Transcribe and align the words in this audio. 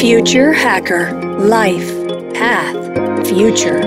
Future 0.00 0.54
Hacker 0.54 1.12
Life 1.40 1.92
Path 2.32 3.26
Future. 3.26 3.80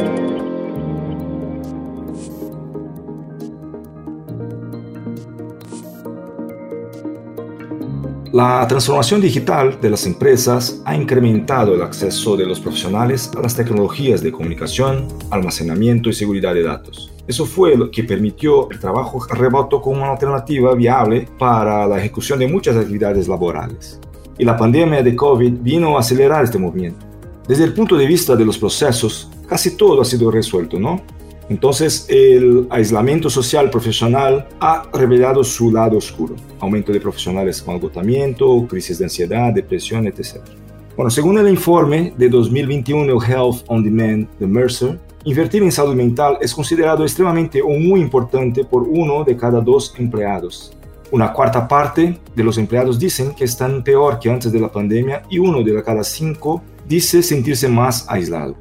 La 8.34 8.68
transformación 8.68 9.22
digital 9.22 9.80
de 9.80 9.90
las 9.90 10.06
empresas 10.06 10.82
ha 10.84 10.98
incrementado 10.98 11.76
el 11.76 11.82
acceso 11.82 12.36
de 12.36 12.46
los 12.46 12.60
profesionales 12.60 13.32
a 13.38 13.40
las 13.40 13.56
tecnologías 13.56 14.22
de 14.22 14.34
comunicación, 14.34 15.08
almacenamiento 15.30 16.10
y 16.10 16.14
seguridad 16.14 16.54
de 16.54 16.64
datos. 16.64 17.14
Eso 17.26 17.46
fue 17.46 17.78
lo 17.78 17.90
que 17.90 18.04
permitió 18.04 18.70
el 18.70 18.82
trabajo 18.82 19.26
remoto 19.30 19.82
como 19.82 20.02
una 20.02 20.12
alternativa 20.12 20.76
viable 20.76 21.30
para 21.40 21.88
la 21.88 22.00
ejecución 22.00 22.40
de 22.40 22.48
muchas 22.50 22.76
actividades 22.76 23.30
laborales. 23.30 24.02
Y 24.42 24.44
la 24.44 24.58
pandemia 24.58 25.04
de 25.04 25.16
COVID 25.16 25.60
vino 25.62 25.96
a 25.96 26.00
acelerar 26.00 26.44
este 26.44 26.58
movimiento. 26.58 27.06
Desde 27.48 27.64
el 27.64 27.76
punto 27.76 27.96
de 27.96 28.08
vista 28.08 28.36
de 28.36 28.44
los 28.44 28.58
procesos, 28.58 29.30
casi 29.48 29.78
todo 29.78 30.02
ha 30.02 30.06
sido 30.06 30.32
resuelto, 30.32 30.80
¿no? 30.80 31.00
Entonces, 31.48 32.08
el 32.10 32.66
aislamiento 32.72 33.30
social 33.30 33.70
profesional 33.70 34.48
ha 34.60 34.90
revelado 34.94 35.44
su 35.44 35.72
lado 35.72 35.96
oscuro. 35.98 36.36
Aumento 36.60 36.92
de 36.92 37.00
profesionales 37.00 37.62
con 37.62 37.76
agotamiento, 37.76 38.66
crisis 38.68 38.98
de 38.98 39.06
ansiedad, 39.06 39.54
depresión, 39.54 40.08
etc. 40.08 40.38
Bueno, 40.96 41.12
según 41.12 41.38
el 41.38 41.48
informe 41.48 42.12
de 42.18 42.28
2021 42.28 43.22
Health 43.22 43.64
on 43.68 43.84
Demand 43.84 44.28
de 44.40 44.48
Mercer, 44.48 45.00
invertir 45.24 45.62
en 45.62 45.72
salud 45.72 45.94
mental 45.94 46.40
es 46.42 46.52
considerado 46.52 47.04
extremadamente 47.04 47.62
o 47.62 47.70
muy 47.70 48.02
importante 48.02 48.66
por 48.66 48.82
uno 48.90 49.24
de 49.24 49.38
cada 49.38 49.62
dos 49.62 49.94
empleados. 50.00 50.76
Una 51.12 51.34
cuarta 51.34 51.68
parte 51.68 52.22
de 52.34 52.44
los 52.44 52.58
empleados 52.58 52.98
dicen 52.98 53.36
que 53.36 53.44
están 53.44 53.84
peor 53.84 54.18
que 54.18 54.30
antes 54.30 54.50
de 54.50 54.62
la 54.62 54.72
pandemia 54.72 55.24
y 55.30 55.40
uno 55.40 55.62
de 55.62 55.84
cada 55.84 56.06
cinco 56.06 56.64
dice 56.88 57.22
sentirse 57.22 57.68
más 57.68 58.10
aislado. 58.10 58.56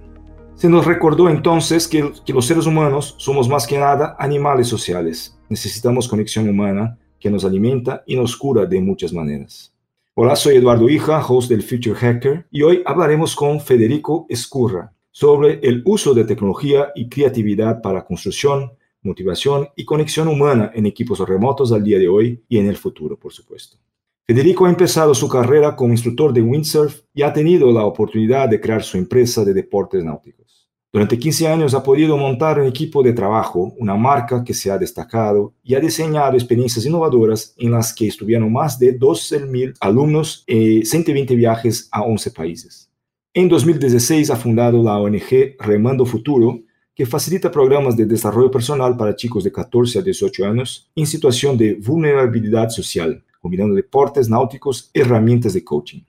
Se 0.56 0.68
nos 0.68 0.84
recordó 0.84 1.30
entonces 1.30 1.86
que, 1.86 2.12
los 2.26 2.46
seres 2.46 2.66
humanos 2.66 3.14
somos 3.18 3.48
más 3.48 3.68
que 3.68 3.78
nada 3.78 4.16
animales 4.18 4.66
sociales. 4.66 5.38
Necesitamos 5.48 6.08
conexión 6.08 6.48
humana 6.48 6.98
que 7.20 7.30
nos 7.30 7.44
alimenta 7.44 8.02
y 8.04 8.16
nos 8.16 8.36
cura 8.36 8.66
de 8.66 8.80
muchas 8.80 9.12
maneras. 9.12 9.72
Hola, 10.14 10.34
soy 10.34 10.56
Eduardo 10.56 10.88
Hija, 10.88 11.24
host 11.24 11.48
del 11.48 11.62
Future 11.62 11.94
Hacker, 11.94 12.46
y 12.50 12.62
hoy 12.62 12.82
hablaremos 12.84 13.36
con 13.36 13.60
Federico 13.60 14.26
Escurra 14.28 14.92
sobre 15.12 15.60
el 15.62 15.82
uso 15.84 16.14
de 16.14 16.24
tecnología 16.24 16.88
y 16.96 17.08
creatividad 17.08 17.80
para 17.80 18.04
construcción, 18.04 18.72
motivación 19.02 19.68
y 19.76 19.84
conexión 19.84 20.28
humana 20.28 20.70
en 20.74 20.86
equipos 20.86 21.18
remotos 21.28 21.72
al 21.72 21.82
día 21.82 21.98
de 21.98 22.08
hoy 22.08 22.44
y 22.48 22.58
en 22.58 22.66
el 22.66 22.76
futuro, 22.76 23.18
por 23.18 23.32
supuesto. 23.32 23.78
Federico 24.26 24.66
ha 24.66 24.70
empezado 24.70 25.14
su 25.14 25.28
carrera 25.28 25.74
como 25.74 25.92
instructor 25.92 26.32
de 26.32 26.42
windsurf 26.42 27.00
y 27.12 27.22
ha 27.22 27.32
tenido 27.32 27.72
la 27.72 27.84
oportunidad 27.84 28.48
de 28.48 28.60
crear 28.60 28.82
su 28.82 28.96
empresa 28.96 29.44
de 29.44 29.52
deportes 29.52 30.04
náuticos. 30.04 30.70
Durante 30.92 31.18
15 31.18 31.46
años 31.46 31.74
ha 31.74 31.84
podido 31.84 32.16
montar 32.16 32.58
un 32.58 32.66
equipo 32.66 33.00
de 33.02 33.12
trabajo, 33.12 33.74
una 33.78 33.94
marca 33.94 34.42
que 34.42 34.54
se 34.54 34.72
ha 34.72 34.78
destacado 34.78 35.54
y 35.62 35.76
ha 35.76 35.80
diseñado 35.80 36.34
experiencias 36.34 36.84
innovadoras 36.84 37.54
en 37.58 37.70
las 37.70 37.94
que 37.94 38.08
estuvieron 38.08 38.52
más 38.52 38.76
de 38.78 38.98
12.000 38.98 39.74
alumnos 39.80 40.42
y 40.48 40.84
120 40.84 41.36
viajes 41.36 41.88
a 41.92 42.02
11 42.02 42.32
países. 42.32 42.90
En 43.32 43.48
2016 43.48 44.30
ha 44.30 44.36
fundado 44.36 44.82
la 44.82 44.98
ONG 44.98 45.56
Remando 45.60 46.04
Futuro, 46.04 46.60
que 46.94 47.06
facilita 47.06 47.50
programas 47.50 47.96
de 47.96 48.06
desarrollo 48.06 48.50
personal 48.50 48.96
para 48.96 49.16
chicos 49.16 49.44
de 49.44 49.52
14 49.52 49.98
a 49.98 50.02
18 50.02 50.44
años 50.44 50.90
en 50.94 51.06
situación 51.06 51.56
de 51.56 51.74
vulnerabilidad 51.74 52.68
social 52.68 53.24
combinando 53.40 53.74
deportes 53.74 54.28
náuticos 54.28 54.90
y 54.92 55.00
herramientas 55.00 55.54
de 55.54 55.64
coaching. 55.64 56.02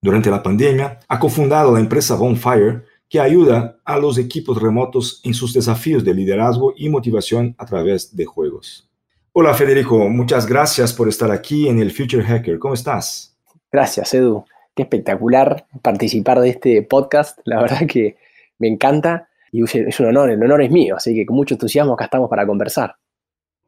Durante 0.00 0.30
la 0.30 0.42
pandemia, 0.42 1.00
ha 1.08 1.18
cofundado 1.18 1.72
la 1.72 1.80
empresa 1.80 2.14
Bonfire, 2.14 2.82
que 3.08 3.20
ayuda 3.20 3.78
a 3.84 3.98
los 3.98 4.18
equipos 4.18 4.60
remotos 4.60 5.20
en 5.24 5.34
sus 5.34 5.52
desafíos 5.52 6.04
de 6.04 6.14
liderazgo 6.14 6.74
y 6.76 6.88
motivación 6.88 7.54
a 7.58 7.64
través 7.64 8.14
de 8.14 8.24
juegos. 8.24 8.90
Hola 9.32 9.54
Federico, 9.54 10.08
muchas 10.08 10.46
gracias 10.46 10.92
por 10.92 11.08
estar 11.08 11.30
aquí 11.30 11.68
en 11.68 11.78
el 11.80 11.90
Future 11.90 12.22
Hacker. 12.22 12.58
¿Cómo 12.58 12.74
estás? 12.74 13.36
Gracias, 13.72 14.14
Edu. 14.14 14.44
Qué 14.74 14.82
espectacular 14.82 15.66
participar 15.82 16.40
de 16.40 16.50
este 16.50 16.82
podcast. 16.82 17.38
La 17.44 17.60
verdad 17.60 17.86
que 17.88 18.16
me 18.58 18.68
encanta 18.68 19.28
y 19.54 19.62
es 19.62 20.00
un 20.00 20.06
honor, 20.06 20.30
el 20.30 20.42
honor 20.42 20.62
es 20.62 20.70
mío, 20.72 20.96
así 20.96 21.14
que 21.14 21.24
con 21.24 21.36
mucho 21.36 21.54
entusiasmo 21.54 21.92
acá 21.92 22.06
estamos 22.06 22.28
para 22.28 22.44
conversar. 22.44 22.96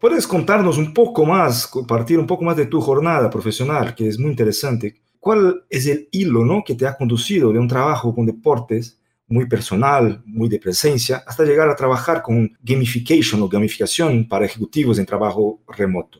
¿Puedes 0.00 0.26
contarnos 0.26 0.78
un 0.78 0.92
poco 0.92 1.24
más, 1.24 1.68
compartir 1.68 2.18
un 2.18 2.26
poco 2.26 2.44
más 2.44 2.56
de 2.56 2.66
tu 2.66 2.80
jornada 2.80 3.30
profesional, 3.30 3.94
que 3.94 4.08
es 4.08 4.18
muy 4.18 4.30
interesante? 4.30 4.96
¿Cuál 5.20 5.62
es 5.70 5.86
el 5.86 6.08
hilo 6.10 6.44
¿no? 6.44 6.64
que 6.66 6.74
te 6.74 6.88
ha 6.88 6.96
conducido 6.96 7.52
de 7.52 7.60
un 7.60 7.68
trabajo 7.68 8.12
con 8.12 8.26
deportes 8.26 9.00
muy 9.28 9.46
personal, 9.46 10.22
muy 10.26 10.48
de 10.48 10.58
presencia, 10.58 11.22
hasta 11.24 11.44
llegar 11.44 11.68
a 11.68 11.76
trabajar 11.76 12.20
con 12.20 12.50
gamification 12.60 13.40
o 13.42 13.48
gamificación 13.48 14.26
para 14.26 14.44
ejecutivos 14.44 14.98
en 14.98 15.06
trabajo 15.06 15.60
remoto? 15.68 16.18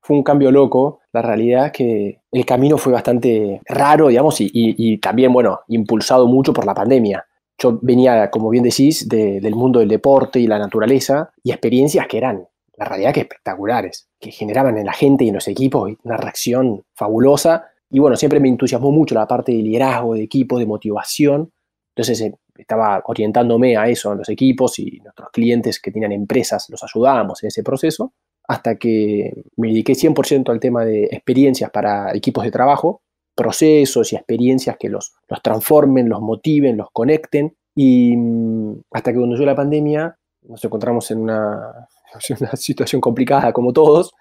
Fue 0.00 0.16
un 0.16 0.24
cambio 0.24 0.50
loco. 0.50 1.00
La 1.12 1.22
realidad 1.22 1.66
es 1.66 1.72
que 1.72 2.20
el 2.32 2.44
camino 2.44 2.78
fue 2.78 2.92
bastante 2.92 3.60
raro, 3.68 4.08
digamos, 4.08 4.36
y, 4.40 4.98
también, 4.98 5.32
bueno, 5.32 5.60
impulsado 5.68 6.26
mucho 6.26 6.52
por 6.52 6.64
la 6.64 6.74
pandemia. 6.74 7.24
Yo 7.60 7.78
venía, 7.82 8.30
como 8.30 8.50
bien 8.50 8.64
decís, 8.64 9.08
del 9.08 9.54
mundo 9.54 9.80
del 9.80 9.88
deporte 9.88 10.38
y 10.38 10.46
la 10.46 10.58
naturaleza 10.58 11.30
y 11.42 11.50
experiencias 11.50 12.06
que 12.06 12.18
eran 12.18 12.46
la 12.76 12.84
realidad 12.84 13.12
que 13.12 13.20
espectaculares, 13.20 14.08
que 14.20 14.30
generaban 14.30 14.78
en 14.78 14.86
la 14.86 14.92
gente 14.92 15.24
y 15.24 15.28
en 15.28 15.34
los 15.34 15.48
equipos 15.48 15.92
una 16.04 16.16
reacción 16.16 16.84
fabulosa. 16.94 17.66
Y 17.90 17.98
bueno, 17.98 18.16
siempre 18.16 18.38
me 18.38 18.48
entusiasmó 18.48 18.92
mucho 18.92 19.16
la 19.16 19.26
parte 19.26 19.52
de 19.52 19.58
liderazgo, 19.58 20.14
de 20.14 20.22
equipo, 20.22 20.58
de 20.58 20.66
motivación. 20.66 21.52
Entonces 21.96 22.20
eh, 22.20 22.34
estaba 22.56 23.02
orientándome 23.04 23.76
a 23.76 23.88
eso 23.88 24.12
en 24.12 24.18
los 24.18 24.28
equipos 24.28 24.78
y 24.78 25.00
nuestros 25.02 25.30
clientes 25.30 25.80
que 25.80 25.90
tenían 25.90 26.12
empresas 26.12 26.68
los 26.70 26.84
ayudábamos 26.84 27.42
en 27.42 27.48
ese 27.48 27.64
proceso, 27.64 28.12
hasta 28.46 28.76
que 28.76 29.44
me 29.56 29.68
dediqué 29.68 29.94
100% 29.94 30.50
al 30.50 30.60
tema 30.60 30.84
de 30.84 31.04
experiencias 31.04 31.70
para 31.70 32.14
equipos 32.14 32.44
de 32.44 32.52
trabajo, 32.52 33.02
procesos 33.38 34.12
y 34.12 34.16
experiencias 34.16 34.76
que 34.78 34.88
los, 34.88 35.14
los 35.28 35.40
transformen, 35.40 36.08
los 36.08 36.20
motiven, 36.20 36.76
los 36.76 36.88
conecten. 36.92 37.56
Y 37.74 38.16
mm, 38.16 38.82
hasta 38.90 39.12
que 39.12 39.18
cuando 39.18 39.36
llegó 39.36 39.46
la 39.46 39.54
pandemia 39.54 40.18
nos 40.42 40.64
encontramos 40.64 41.10
en 41.10 41.18
una 41.18 41.88
una 42.40 42.56
situación 42.56 43.00
complicada 43.00 43.52
como 43.52 43.72
todos, 43.72 44.12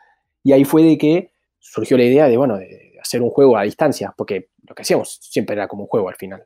y 0.43 0.51
ahí 0.51 0.63
fue 0.63 0.83
de 0.83 0.97
que 0.97 1.31
surgió 1.59 1.97
la 1.97 2.03
idea 2.03 2.27
de, 2.27 2.37
bueno, 2.37 2.57
de 2.57 2.93
hacer 3.01 3.21
un 3.21 3.29
juego 3.29 3.57
a 3.57 3.63
distancia, 3.63 4.13
porque 4.15 4.49
lo 4.67 4.75
que 4.75 4.83
hacíamos 4.83 5.19
siempre 5.21 5.55
era 5.55 5.67
como 5.67 5.83
un 5.83 5.87
juego 5.87 6.09
al 6.09 6.15
final. 6.15 6.45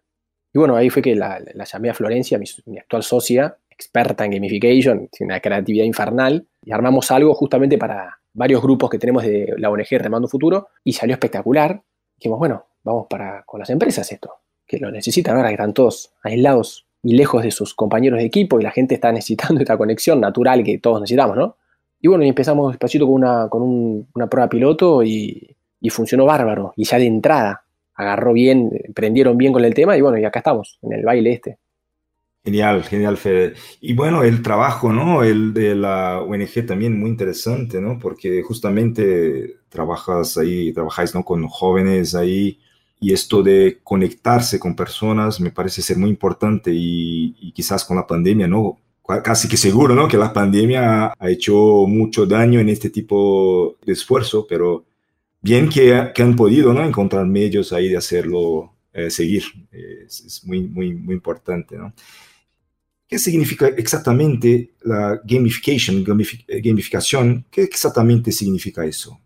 Y 0.54 0.60
bueno, 0.60 0.76
ahí 0.76 0.90
fue 0.90 1.02
que 1.02 1.16
la, 1.16 1.40
llamé 1.72 1.90
a 1.90 1.94
Florencia, 1.94 2.38
mi, 2.38 2.78
actual 2.78 3.04
socia, 3.04 3.58
experta 3.70 4.26
en 4.26 4.32
gamification, 4.32 5.08
tiene 5.12 5.34
una 5.34 5.40
creatividad 5.40 5.86
infernal, 5.86 6.48
y 6.64 6.72
armamos 6.72 7.10
algo 7.12 7.34
justamente 7.34 7.78
para 7.78 8.20
varios 8.34 8.62
grupos 8.62 8.90
que 8.90 9.00
tenemos 9.00 9.24
de 9.24 9.54
la 9.58 9.70
ONG 9.70 9.88
Remando 9.92 10.28
Futuro, 10.28 10.68
y 10.84 10.94
salió 10.94 11.14
espectacular. 11.14 11.82
Dijimos, 12.22 12.38
bueno, 12.38 12.68
vamos 12.84 13.08
para 13.10 13.42
con 13.48 13.60
las 13.60 13.72
empresas 13.72 14.12
esto, 14.12 14.36
que 14.68 14.78
lo 14.78 14.92
necesitan 14.92 15.38
ahora, 15.38 15.48
que 15.48 15.56
están 15.56 15.74
todos 15.74 16.14
aislados 16.22 16.86
y 17.02 17.16
lejos 17.16 17.42
de 17.42 17.50
sus 17.50 17.74
compañeros 17.74 18.20
de 18.20 18.26
equipo 18.26 18.60
y 18.60 18.64
la 18.64 18.70
gente 18.70 18.94
está 18.94 19.12
necesitando 19.12 19.60
esta 19.60 19.76
conexión 19.76 20.22
natural 20.22 20.64
que 20.64 20.78
todos 20.78 21.02
necesitamos, 21.02 21.36
¿no? 21.36 21.58
Y 22.00 22.10
bueno, 22.10 22.24
empezamos 22.24 22.74
despacito 22.74 23.08
con 23.08 23.16
una, 23.16 23.50
con 23.50 24.08
una 24.14 24.28
prueba 24.28 24.48
piloto 24.48 25.02
y, 25.02 25.56
funcionó 25.90 26.26
bárbaro. 26.26 26.74
Y 26.76 26.84
ya 26.84 27.00
de 27.00 27.08
entrada 27.08 27.64
agarró 27.96 28.34
bien, 28.34 28.72
prendieron 28.94 29.36
bien 29.36 29.52
con 29.52 29.66
el 29.66 29.74
tema 29.74 29.98
y 29.98 30.02
bueno, 30.02 30.20
y 30.20 30.24
acá 30.24 30.40
estamos, 30.40 30.78
en 30.84 30.94
el 30.94 31.04
baile 31.04 31.32
este. 31.32 31.58
Genial, 32.44 32.84
genial, 32.84 33.18
Fede. 33.18 33.54
Y 33.82 33.94
bueno, 33.94 34.24
el 34.24 34.42
trabajo, 34.42 34.92
¿no? 34.92 35.24
El 35.24 35.54
de 35.54 35.76
la 35.76 36.22
ONG 36.22 36.66
también 36.66 37.00
muy 37.00 37.12
interesante, 37.12 37.80
¿no? 37.80 38.00
Porque 38.00 38.42
justamente 38.42 39.58
trabajas 39.70 40.38
ahí, 40.38 40.74
trabajáis, 40.74 41.14
¿no? 41.14 41.24
Con 41.24 41.48
jóvenes 41.48 42.16
ahí 42.16 42.60
y 43.00 43.14
esto 43.14 43.44
de 43.44 43.80
conectarse 43.84 44.60
con 44.60 44.76
personas 44.76 45.40
me 45.40 45.52
parece 45.52 45.82
ser 45.82 45.98
muy 45.98 46.10
importante 46.10 46.72
y, 46.74 47.52
quizás 47.54 47.86
con 47.86 47.98
la 47.98 48.08
pandemia, 48.08 48.48
¿no? 48.48 48.80
Casi 49.24 49.48
que 49.48 49.58
seguro, 49.58 49.94
¿no? 49.96 50.08
Que 50.08 50.18
la 50.18 50.34
pandemia 50.34 51.14
ha 51.20 51.30
hecho 51.30 51.54
mucho 51.88 52.26
daño 52.26 52.60
en 52.60 52.70
este 52.70 52.90
tipo 52.90 53.78
de 53.86 53.94
esfuerzo, 53.94 54.48
pero 54.48 54.86
bien 55.42 55.70
que, 55.70 56.12
que 56.16 56.24
han 56.24 56.36
podido, 56.36 56.74
¿no? 56.74 56.84
Encontrar 56.84 57.26
medios 57.28 57.74
ahí 57.74 57.90
de 57.90 57.98
hacerlo 57.98 58.74
eh, 58.94 59.10
seguir. 59.10 59.44
Es, 59.72 60.44
muy, 60.46 60.62
muy, 60.62 60.94
muy 60.94 61.16
importante, 61.16 61.78
¿no? 61.78 61.94
¿Qué 63.12 63.20
significa 63.20 63.68
exactamente 63.68 64.72
la 64.84 65.22
gamification, 65.24 66.04
gamificación? 66.04 67.46
¿Qué 67.52 67.62
exactamente 67.62 68.32
significa 68.32 68.84
eso? 68.86 69.20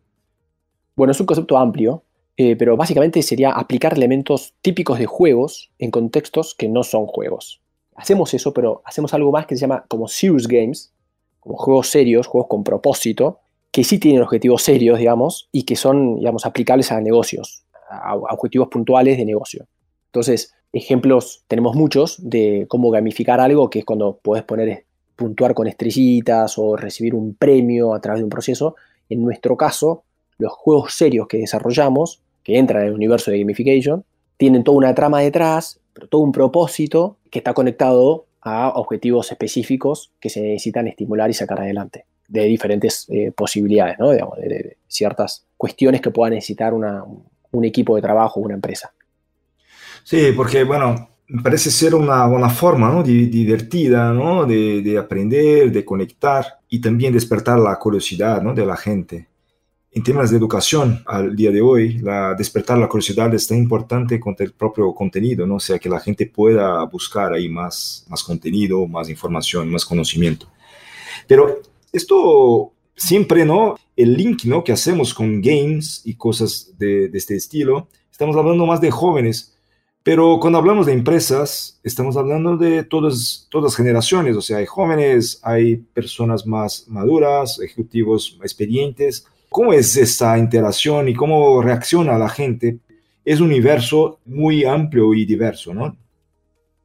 Bueno, 0.95 1.11
es 1.11 1.19
un 1.19 1.25
concepto 1.25 1.57
amplio 1.57 2.03
eh, 2.37 2.57
pero 2.57 2.75
básicamente 2.75 3.21
sería 3.21 3.51
aplicar 3.51 3.93
elementos 3.93 4.55
típicos 4.61 4.99
de 4.99 5.05
juegos 5.05 5.71
en 5.79 5.89
contextos 5.89 6.53
que 6.53 6.67
no 6.67 6.83
son 6.83 7.05
juegos. 7.05 7.61
Hacemos 7.95 8.33
eso, 8.33 8.53
pero 8.53 8.81
hacemos 8.83 9.13
algo 9.13 9.31
más 9.31 9.45
que 9.45 9.55
se 9.55 9.61
llama 9.61 9.85
como 9.87 10.09
serious 10.09 10.47
games, 10.47 10.93
como 11.39 11.55
juegos 11.55 11.87
serios, 11.87 12.27
juegos 12.27 12.49
con 12.49 12.63
propósito, 12.65 13.39
que 13.71 13.85
sí 13.85 13.99
tienen 13.99 14.21
objetivos 14.21 14.63
serios, 14.63 14.99
digamos, 14.99 15.47
y 15.53 15.63
que 15.63 15.77
son, 15.77 16.17
digamos, 16.17 16.45
aplicables 16.45 16.91
a 16.91 16.99
negocios, 16.99 17.63
a, 17.89 18.15
objetivos 18.15 18.67
puntuales 18.67 19.17
de 19.17 19.23
negocio. 19.23 19.65
Entonces, 20.07 20.53
ejemplos 20.75 21.43
tenemos 21.47 21.75
muchos 21.75 22.17
de 22.19 22.65
cómo 22.67 22.91
gamificar 22.91 23.39
algo, 23.39 23.69
que 23.69 23.79
es 23.79 23.85
cuando 23.85 24.19
puedes 24.21 24.43
poner 24.43 24.85
puntuar 25.15 25.53
con 25.53 25.67
estrellitas 25.67 26.57
o 26.57 26.75
recibir 26.75 27.15
un 27.15 27.35
premio 27.35 27.93
a 27.93 28.01
través 28.01 28.19
de 28.19 28.25
un 28.25 28.29
proceso. 28.29 28.75
En 29.09 29.23
nuestro 29.23 29.55
caso, 29.55 30.03
los 30.37 30.51
juegos 30.51 30.93
serios 30.93 31.27
que 31.27 31.37
desarrollamos, 31.37 32.21
que 32.43 32.57
entran 32.57 32.81
en 32.81 32.87
el 32.89 32.93
universo 32.93 33.31
de 33.31 33.39
gamification, 33.39 34.03
tienen 34.37 34.63
toda 34.63 34.77
una 34.77 34.93
trama 34.93 35.21
detrás, 35.21 35.79
pero 35.93 36.07
todo 36.07 36.21
un 36.21 36.33
propósito 36.33 37.17
que 37.31 37.39
está 37.39 37.53
conectado 37.53 38.25
a 38.41 38.69
objetivos 38.75 39.31
específicos 39.31 40.11
que 40.19 40.29
se 40.29 40.41
necesitan 40.41 40.87
estimular 40.87 41.29
y 41.29 41.33
sacar 41.33 41.61
adelante, 41.61 42.05
de 42.27 42.43
diferentes 42.43 43.07
eh, 43.09 43.31
posibilidades, 43.31 43.97
¿no? 43.97 44.09
de, 44.09 44.77
ciertas 44.87 45.45
cuestiones 45.57 46.01
que 46.01 46.11
pueda 46.11 46.29
necesitar 46.29 46.73
un 46.73 47.65
equipo 47.65 47.95
de 47.95 48.01
trabajo, 48.01 48.41
una 48.41 48.53
empresa. 48.53 48.93
Sí, 50.05 50.33
porque 50.35 50.63
bueno, 50.63 51.09
parece 51.41 51.71
ser 51.71 51.95
una, 51.95 52.27
buena 52.27 52.51
forma 52.51 52.91
¿no? 52.91 53.01
divertida 53.01 54.13
¿no? 54.13 54.45
De, 54.45 54.83
de, 54.83 54.99
aprender, 54.99 55.71
de 55.71 55.83
conectar 55.83 56.59
y 56.69 56.79
también 56.79 57.11
despertar 57.11 57.57
la 57.57 57.75
curiosidad 57.79 58.39
¿no? 58.43 58.53
de 58.53 58.67
la 58.67 58.77
gente. 58.77 59.27
En 59.91 60.03
temas 60.03 60.29
de 60.29 60.37
educación, 60.37 61.01
al 61.07 61.35
día 61.35 61.49
de 61.49 61.59
hoy, 61.59 61.97
la, 61.97 62.35
despertar 62.35 62.77
la 62.77 62.87
curiosidad 62.87 63.33
es 63.33 63.47
tan 63.47 63.57
importante 63.57 64.19
con 64.19 64.35
el 64.37 64.51
propio 64.53 64.93
contenido, 64.93 65.47
¿no? 65.47 65.55
o 65.55 65.59
sea, 65.59 65.79
que 65.79 65.89
la 65.89 65.99
gente 65.99 66.27
pueda 66.27 66.83
buscar 66.83 67.33
ahí 67.33 67.49
más, 67.49 68.05
más 68.07 68.23
contenido, 68.23 68.85
más 68.85 69.09
información, 69.09 69.71
más 69.71 69.85
conocimiento. 69.85 70.47
Pero 71.27 71.61
esto 71.91 72.73
siempre, 72.95 73.43
¿no? 73.43 73.75
El 73.95 74.13
link, 74.13 74.43
¿no? 74.43 74.63
Que 74.63 74.71
hacemos 74.71 75.15
con 75.15 75.41
games 75.41 76.03
y 76.05 76.13
cosas 76.13 76.73
de, 76.77 77.09
de 77.09 77.17
este 77.17 77.35
estilo, 77.35 77.87
estamos 78.11 78.35
hablando 78.35 78.67
más 78.67 78.81
de 78.81 78.91
jóvenes, 78.91 79.54
pero 80.05 80.37
cuando 80.39 80.59
hablamos 80.59 80.85
de 80.85 80.93
empresas, 80.93 81.79
estamos 81.83 82.15
hablando 82.15 82.57
de 82.57 82.83
todas, 82.83 83.47
todas 83.49 83.75
generaciones, 83.75 84.37
o 84.37 84.41
sea, 84.41 84.57
hay 84.57 84.67
jóvenes, 84.67 85.39
hay 85.41 85.77
personas 85.77 86.45
más 86.45 86.85
maduras, 86.87 87.59
ejecutivos 87.59 88.37
experientes. 88.43 89.25
¿Cómo 89.49 89.73
es 89.73 89.97
esta 89.97 90.37
interacción 90.37 91.09
y 91.09 91.15
cómo 91.15 91.59
reacciona 91.63 92.19
la 92.19 92.29
gente? 92.29 92.77
Es 93.25 93.39
un 93.39 93.47
universo 93.47 94.19
muy 94.25 94.63
amplio 94.63 95.11
y 95.15 95.25
diverso, 95.25 95.73
¿no? 95.73 95.97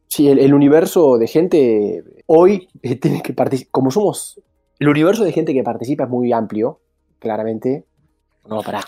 Sí, 0.08 0.26
el, 0.28 0.54
universo 0.54 1.18
de 1.18 1.26
gente 1.26 2.02
hoy 2.24 2.68
eh, 2.82 2.96
tiene 2.96 3.20
que 3.20 3.34
participar, 3.34 3.70
como 3.70 3.90
somos, 3.90 4.40
el 4.78 4.88
universo 4.88 5.24
de 5.24 5.32
gente 5.32 5.52
que 5.52 5.62
participa 5.62 6.04
es 6.04 6.10
muy 6.10 6.32
amplio, 6.32 6.80
claramente. 7.18 7.84
No, 8.48 8.62
para, 8.62 8.80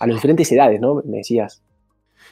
a 0.00 0.06
las 0.08 0.16
diferentes 0.16 0.50
edades, 0.50 0.80
¿no? 0.80 1.02
Me 1.04 1.18
decías. 1.18 1.62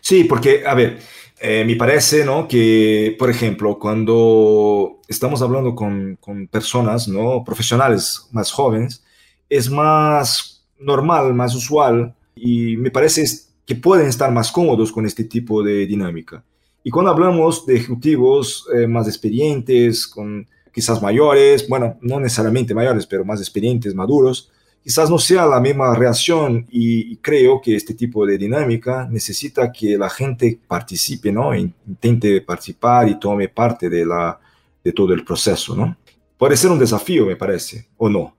Sí, 0.00 0.24
porque, 0.24 0.64
a 0.66 0.74
ver, 0.74 0.98
eh, 1.40 1.64
me 1.64 1.76
parece, 1.76 2.24
¿no? 2.24 2.48
Que, 2.48 3.14
por 3.18 3.30
ejemplo, 3.30 3.78
cuando 3.78 5.00
estamos 5.08 5.40
hablando 5.42 5.74
con, 5.74 6.16
con, 6.16 6.48
personas, 6.48 7.08
¿no? 7.08 7.44
Profesionales 7.44 8.28
más 8.32 8.50
jóvenes, 8.50 9.04
es 9.48 9.70
más 9.70 10.66
normal, 10.78 11.34
más 11.34 11.54
usual 11.54 12.14
y 12.34 12.76
me 12.76 12.90
parece 12.90 13.24
que 13.66 13.74
pueden 13.74 14.08
estar 14.08 14.32
más 14.32 14.50
cómodos 14.50 14.90
con 14.92 15.06
este 15.06 15.24
tipo 15.24 15.62
de 15.62 15.86
dinámica. 15.86 16.42
Y 16.82 16.90
cuando 16.90 17.10
hablamos 17.10 17.66
de 17.66 17.76
ejecutivos 17.76 18.66
eh, 18.74 18.86
más 18.86 19.06
experientes, 19.08 20.06
con 20.06 20.46
quizás 20.72 21.02
mayores, 21.02 21.68
bueno, 21.68 21.98
no 22.00 22.20
necesariamente 22.20 22.74
mayores, 22.74 23.06
pero 23.06 23.24
más 23.24 23.40
experientes, 23.40 23.94
maduros, 23.94 24.50
quizás 24.82 25.10
no 25.10 25.18
sea 25.18 25.46
la 25.46 25.60
misma 25.60 25.94
reacción 25.94 26.66
y, 26.70 27.16
creo 27.16 27.60
que 27.60 27.76
este 27.76 27.94
tipo 27.94 28.24
de 28.24 28.38
dinámica 28.38 29.06
necesita 29.10 29.70
que 29.70 29.98
la 29.98 30.08
gente 30.08 30.58
participe, 30.66 31.30
¿no? 31.32 31.54
Intente 31.54 32.40
participar 32.40 33.08
y 33.08 33.18
tome 33.18 33.48
parte 33.48 33.88
de, 33.88 34.06
la, 34.06 34.38
de 34.82 34.92
todo 34.92 35.12
el 35.12 35.24
proceso, 35.24 35.76
¿no? 35.76 35.96
Puede 36.36 36.56
ser 36.56 36.70
un 36.70 36.78
desafío, 36.78 37.26
me 37.26 37.36
parece, 37.36 37.88
¿o 37.96 38.08
no? 38.08 38.36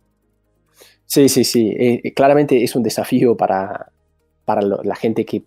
Sí, 1.06 1.28
sí, 1.28 1.44
sí. 1.44 1.70
Eh, 1.70 2.02
eh, 2.04 2.14
claramente 2.14 2.64
es 2.64 2.76
un 2.76 2.84
desafío 2.84 3.36
para, 3.36 3.92
para 4.46 4.62
la 4.62 4.96
gente 4.96 5.26
que 5.26 5.44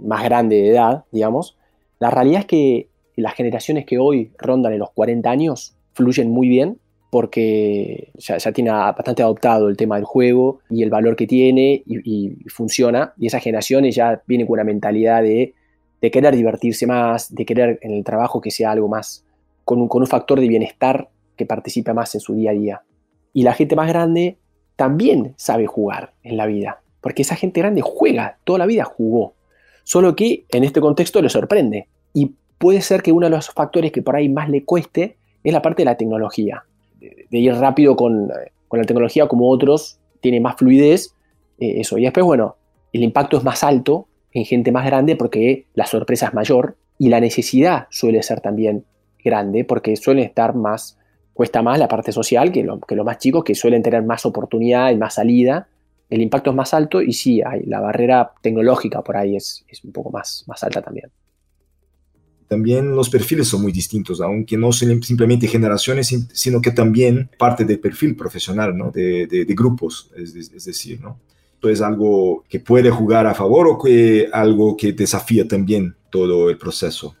más 0.00 0.24
grande 0.24 0.56
de 0.56 0.70
edad, 0.70 1.04
digamos. 1.12 1.56
La 1.98 2.10
realidad 2.10 2.40
es 2.40 2.46
que 2.46 2.88
las 3.16 3.34
generaciones 3.34 3.86
que 3.86 3.98
hoy 3.98 4.32
rondan 4.38 4.72
en 4.72 4.80
los 4.80 4.90
40 4.90 5.30
años 5.30 5.76
fluyen 5.92 6.30
muy 6.30 6.48
bien 6.48 6.78
porque 7.14 8.10
ya, 8.16 8.38
tiene 8.50 8.72
bastante 8.72 9.22
adoptado 9.22 9.68
el 9.68 9.76
tema 9.76 9.94
del 9.94 10.04
juego 10.04 10.58
y 10.68 10.82
el 10.82 10.90
valor 10.90 11.14
que 11.14 11.28
tiene 11.28 11.84
y, 11.86 12.34
funciona. 12.48 13.14
Y 13.16 13.28
esas 13.28 13.40
generaciones 13.40 13.94
ya 13.94 14.20
vienen 14.26 14.48
con 14.48 14.54
una 14.54 14.64
mentalidad 14.64 15.22
de, 15.22 15.54
querer 16.00 16.34
divertirse 16.34 16.88
más, 16.88 17.32
de 17.32 17.46
querer 17.46 17.78
en 17.82 17.92
el 17.92 18.02
trabajo 18.02 18.40
que 18.40 18.50
sea 18.50 18.72
algo 18.72 18.88
más, 18.88 19.24
con 19.64 19.80
un, 19.80 19.86
con 19.86 20.02
un 20.02 20.08
factor 20.08 20.40
de 20.40 20.48
bienestar 20.48 21.08
que 21.36 21.46
participe 21.46 21.94
más 21.94 22.12
en 22.16 22.20
su 22.20 22.34
día 22.34 22.50
a 22.50 22.54
día. 22.54 22.82
Y 23.32 23.44
la 23.44 23.52
gente 23.52 23.76
más 23.76 23.86
grande 23.86 24.38
también 24.74 25.34
sabe 25.36 25.68
jugar 25.68 26.14
en 26.24 26.36
la 26.36 26.46
vida, 26.46 26.82
porque 27.00 27.22
esa 27.22 27.36
gente 27.36 27.60
grande 27.60 27.80
juega, 27.80 28.38
toda 28.42 28.58
la 28.58 28.66
vida 28.66 28.82
jugó. 28.82 29.34
Solo 29.84 30.16
que 30.16 30.46
en 30.50 30.64
este 30.64 30.80
contexto 30.80 31.22
le 31.22 31.28
sorprende. 31.28 31.86
Y 32.12 32.32
puede 32.58 32.80
ser 32.80 33.02
que 33.02 33.12
uno 33.12 33.26
de 33.26 33.36
los 33.36 33.50
factores 33.50 33.92
que 33.92 34.02
por 34.02 34.16
ahí 34.16 34.28
más 34.28 34.48
le 34.50 34.64
cueste 34.64 35.16
es 35.44 35.52
la 35.52 35.62
parte 35.62 35.82
de 35.82 35.86
la 35.86 35.96
tecnología 35.96 36.64
de 37.30 37.38
ir 37.38 37.54
rápido 37.54 37.96
con, 37.96 38.28
la 38.28 38.84
tecnología 38.84 39.28
como 39.28 39.50
otros, 39.50 39.98
tiene 40.20 40.40
más 40.40 40.56
fluidez, 40.56 41.14
eh, 41.58 41.80
eso. 41.80 41.96
Y 41.96 42.02
después, 42.02 42.26
bueno, 42.26 42.56
el 42.92 43.02
impacto 43.02 43.38
es 43.38 43.44
más 43.44 43.62
alto 43.62 44.08
en 44.32 44.44
gente 44.44 44.72
más 44.72 44.84
grande 44.84 45.14
porque 45.14 45.66
la 45.74 45.86
sorpresa 45.86 46.26
es 46.26 46.34
mayor 46.34 46.76
y 46.98 47.08
la 47.08 47.20
necesidad 47.20 47.86
suele 47.90 48.22
ser 48.22 48.40
también 48.40 48.84
grande 49.24 49.64
porque 49.64 49.94
suelen 49.96 50.24
estar 50.24 50.54
más, 50.54 50.98
cuesta 51.34 51.62
más 51.62 51.78
la 51.78 51.86
parte 51.86 52.10
social 52.10 52.50
que, 52.50 52.64
lo, 52.64 52.80
que 52.80 52.96
los 52.96 53.06
más 53.06 53.18
chicos 53.18 53.44
que 53.44 53.54
suelen 53.54 53.82
tener 53.82 54.02
más 54.02 54.26
oportunidad 54.26 54.90
y 54.90 54.96
más 54.96 55.14
salida. 55.14 55.68
El 56.10 56.20
impacto 56.20 56.50
es 56.50 56.56
más 56.56 56.74
alto 56.74 57.00
y 57.00 57.12
sí, 57.12 57.42
hay, 57.42 57.62
la 57.62 57.80
barrera 57.80 58.32
tecnológica 58.42 59.02
por 59.02 59.16
ahí 59.16 59.36
es, 59.36 59.64
es 59.68 59.84
un 59.84 59.92
poco 59.92 60.10
más, 60.10 60.44
más 60.48 60.62
alta 60.64 60.82
también 60.82 61.10
también 62.48 62.94
los 62.94 63.10
perfiles 63.10 63.48
son 63.48 63.62
muy 63.62 63.72
distintos, 63.72 64.20
aunque 64.20 64.56
no 64.56 64.72
son 64.72 65.02
simplemente 65.02 65.46
generaciones, 65.46 66.14
sino 66.32 66.60
que 66.60 66.70
también 66.70 67.30
parte 67.38 67.64
del 67.64 67.80
perfil 67.80 68.16
profesional, 68.16 68.76
¿no? 68.76 68.90
de, 68.90 69.46
grupos, 69.56 70.10
es, 70.16 70.64
decir, 70.64 71.00
¿no? 71.00 71.18
Esto 71.54 71.70
es 71.70 71.80
algo 71.80 72.44
que 72.48 72.60
puede 72.60 72.90
jugar 72.90 73.26
a 73.26 73.34
favor 73.34 73.66
o 73.68 73.78
que 73.78 74.28
algo 74.32 74.76
que 74.76 74.92
desafía 74.92 75.48
también 75.48 75.96
todo 76.10 76.50
el 76.50 76.58
proceso. 76.58 77.16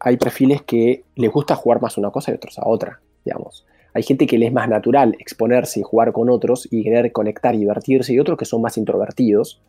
Hay 0.00 0.16
perfiles 0.16 0.62
que 0.62 1.04
les 1.14 1.30
gusta 1.30 1.54
jugar 1.54 1.80
más 1.80 1.96
una 1.96 2.10
cosa 2.10 2.32
y 2.32 2.34
otros 2.34 2.58
a 2.58 2.66
otra, 2.66 3.00
digamos. 3.24 3.64
Hay 3.94 4.02
gente 4.02 4.26
que 4.26 4.38
les 4.38 4.48
es 4.48 4.52
más 4.52 4.68
natural 4.68 5.16
exponerse 5.20 5.78
y 5.78 5.82
jugar 5.84 6.12
con 6.12 6.28
otros 6.28 6.66
y 6.68 6.82
querer 6.82 7.12
conectar 7.12 7.54
y 7.54 7.58
divertirse 7.58 8.12
y 8.12 8.18
otros 8.18 8.36
que 8.36 8.44
son 8.44 8.60
más 8.60 8.76
introvertidos 8.76 9.62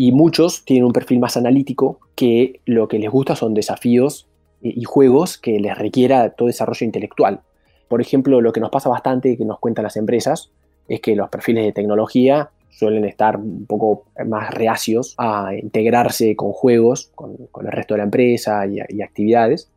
y 0.00 0.12
muchos 0.12 0.64
tienen 0.64 0.84
un 0.84 0.92
perfil 0.92 1.18
más 1.18 1.36
analítico 1.36 1.98
que 2.14 2.60
lo 2.64 2.86
que 2.86 3.00
les 3.00 3.10
gusta 3.10 3.34
son 3.34 3.52
desafíos 3.52 4.28
y 4.62 4.84
juegos 4.84 5.38
que 5.38 5.58
les 5.58 5.76
requiera 5.76 6.30
todo 6.30 6.46
desarrollo 6.46 6.86
intelectual. 6.86 7.40
Por 7.88 8.00
ejemplo, 8.00 8.40
lo 8.40 8.52
que 8.52 8.60
nos 8.60 8.70
pasa 8.70 8.88
bastante, 8.88 9.36
que 9.36 9.44
nos 9.44 9.58
cuentan 9.58 9.82
las 9.82 9.96
empresas, 9.96 10.52
es 10.86 11.00
que 11.00 11.16
los 11.16 11.28
perfiles 11.28 11.64
de 11.64 11.72
tecnología 11.72 12.50
suelen 12.70 13.04
estar 13.06 13.38
un 13.38 13.66
poco 13.66 14.04
más 14.24 14.54
reacios 14.54 15.16
a 15.18 15.50
integrarse 15.60 16.36
con 16.36 16.52
juegos, 16.52 17.10
con, 17.16 17.36
el 17.60 17.72
resto 17.72 17.94
de 17.94 17.98
la 17.98 18.04
empresa 18.04 18.66
y, 18.68 19.02
actividades. 19.02 19.68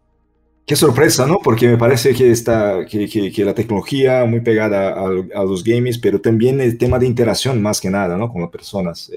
Qué 0.67 0.75
sorpresa, 0.75 1.25
¿no? 1.25 1.39
Porque 1.43 1.67
me 1.67 1.77
parece 1.79 2.13
que, 2.13 2.29
está, 2.29 2.85
que, 2.85 3.33
la 3.43 3.55
tecnología 3.55 4.23
muy 4.25 4.41
pegada 4.41 4.91
a, 4.91 5.05
a, 5.07 5.43
los 5.43 5.63
games, 5.63 5.97
pero 5.97 6.21
también 6.21 6.61
el 6.61 6.77
tema 6.77 6.99
de 6.99 7.07
interacción 7.07 7.59
más 7.59 7.81
que 7.81 7.89
nada, 7.89 8.17
¿no? 8.17 8.31
Con 8.31 8.41
las 8.41 8.51
personas 8.51 9.11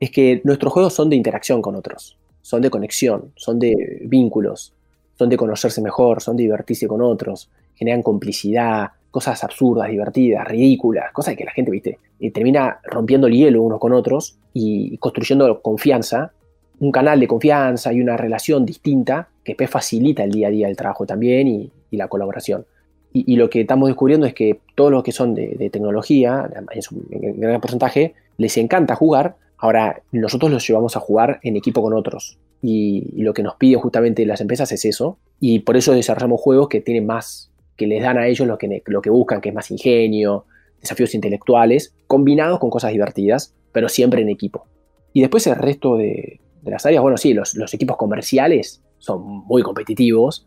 es 0.00 0.10
que 0.10 0.40
nuestros 0.44 0.72
juegos 0.72 0.94
son 0.94 1.10
de 1.10 1.16
interacción 1.16 1.62
con 1.62 1.74
otros, 1.76 2.18
son 2.42 2.62
de 2.62 2.70
conexión, 2.70 3.32
son 3.36 3.58
de 3.58 4.02
vínculos, 4.06 4.72
son 5.16 5.28
de 5.28 5.36
conocerse 5.36 5.80
mejor, 5.80 6.20
son 6.20 6.36
de 6.36 6.44
divertirse 6.44 6.86
con 6.86 7.00
otros, 7.00 7.50
generan 7.74 8.02
complicidad, 8.02 8.88
cosas 9.10 9.44
absurdas, 9.44 9.88
divertidas, 9.88 10.46
ridículas, 10.46 11.12
cosas 11.12 11.36
que 11.36 11.44
la 11.44 11.52
gente, 11.52 11.70
viste, 11.70 11.98
y 12.18 12.30
termina 12.30 12.80
rompiendo 12.84 13.28
el 13.28 13.34
hielo 13.34 13.62
unos 13.62 13.78
con 13.78 13.92
otros 13.92 14.36
y 14.52 14.98
construyendo 14.98 15.60
confianza, 15.62 16.32
un 16.80 16.90
canal 16.90 17.20
de 17.20 17.28
confianza 17.28 17.92
y 17.92 18.00
una 18.00 18.16
relación 18.16 18.66
distinta 18.66 19.28
que 19.44 19.68
facilita 19.68 20.24
el 20.24 20.32
día 20.32 20.48
a 20.48 20.50
día 20.50 20.66
del 20.66 20.76
trabajo 20.76 21.06
también 21.06 21.48
y, 21.48 21.70
la 21.92 22.08
colaboración. 22.08 22.66
Y, 23.12 23.36
lo 23.36 23.48
que 23.48 23.60
estamos 23.60 23.88
descubriendo 23.88 24.26
es 24.26 24.34
que 24.34 24.58
todos 24.74 24.90
los 24.90 25.04
que 25.04 25.12
son 25.12 25.32
de, 25.32 25.70
tecnología, 25.70 26.50
en, 26.72 27.40
gran 27.40 27.60
porcentaje, 27.60 28.14
les 28.36 28.56
encanta 28.56 28.96
jugar 28.96 29.36
Ahora, 29.58 30.02
nosotros 30.12 30.50
los 30.50 30.66
llevamos 30.66 30.96
a 30.96 31.00
jugar 31.00 31.40
en 31.42 31.56
equipo 31.56 31.82
con 31.82 31.94
otros. 31.94 32.38
Y, 32.62 33.22
lo 33.22 33.34
que 33.34 33.42
nos 33.42 33.56
piden 33.56 33.80
justamente 33.80 34.26
las 34.26 34.40
empresas 34.40 34.72
es 34.72 34.84
eso. 34.84 35.18
Y 35.40 35.60
por 35.60 35.76
eso 35.76 35.92
desarrollamos 35.92 36.40
juegos 36.40 36.68
que 36.68 36.80
tienen 36.80 37.06
más, 37.06 37.50
que 37.76 37.86
les 37.86 38.02
dan 38.02 38.18
a 38.18 38.26
ellos 38.26 38.46
lo 38.46 38.58
que, 38.58 38.82
lo 38.86 39.02
que 39.02 39.10
buscan, 39.10 39.40
que 39.40 39.50
es 39.50 39.54
más 39.54 39.70
ingenio, 39.70 40.46
desafíos 40.80 41.14
intelectuales, 41.14 41.94
combinados 42.06 42.58
con 42.58 42.70
cosas 42.70 42.92
divertidas, 42.92 43.54
pero 43.72 43.88
siempre 43.88 44.22
en 44.22 44.28
equipo. 44.28 44.66
Y 45.12 45.20
después 45.20 45.46
el 45.46 45.56
resto 45.56 45.96
de, 45.96 46.40
las 46.62 46.84
áreas, 46.86 47.02
bueno, 47.02 47.16
sí, 47.16 47.34
los, 47.34 47.54
los 47.54 47.72
equipos 47.74 47.96
comerciales 47.96 48.82
son 48.98 49.22
muy 49.46 49.62
competitivos. 49.62 50.46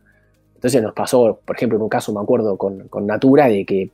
Entonces 0.55 0.81
nos 0.81 0.93
pasó, 0.93 1.39
por 1.45 1.55
ejemplo, 1.55 1.77
en 1.77 1.83
un 1.83 1.89
caso, 1.89 2.13
me 2.13 2.19
acuerdo, 2.19 2.57
con, 2.57 2.87
con 2.87 3.05
Natura, 3.05 3.47
de 3.47 3.65
que 3.65 3.91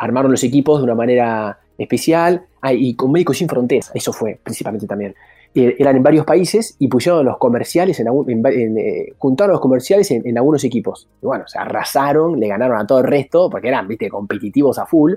armaron 0.00 0.30
los 0.30 0.42
equipos 0.42 0.78
de 0.78 0.84
una 0.84 0.94
manera 0.94 1.58
especial. 1.76 2.46
Ah, 2.62 2.72
y 2.72 2.94
con 2.94 3.12
Médicos 3.12 3.38
Sin 3.38 3.48
Fronteras, 3.48 3.90
eso 3.94 4.12
fue 4.12 4.38
principalmente 4.42 4.86
también. 4.86 5.14
Eh, 5.54 5.76
eran 5.78 5.96
en 5.96 6.02
varios 6.02 6.24
países 6.24 6.76
y 6.78 6.88
pusieron 6.88 7.24
los 7.24 7.36
comerciales, 7.36 8.00
en, 8.00 8.06
en, 8.08 8.78
eh, 8.78 9.12
juntaron 9.18 9.52
los 9.52 9.60
comerciales 9.60 10.10
en, 10.10 10.38
algunos 10.38 10.64
equipos. 10.64 11.08
Y 11.22 11.26
bueno, 11.26 11.46
se 11.46 11.58
arrasaron, 11.58 12.40
le 12.40 12.48
ganaron 12.48 12.78
a 12.78 12.86
todo 12.86 13.00
el 13.00 13.04
resto, 13.04 13.50
porque 13.50 13.68
eran, 13.68 13.86
viste, 13.88 14.08
competitivos 14.08 14.78
a 14.78 14.86
full. 14.86 15.14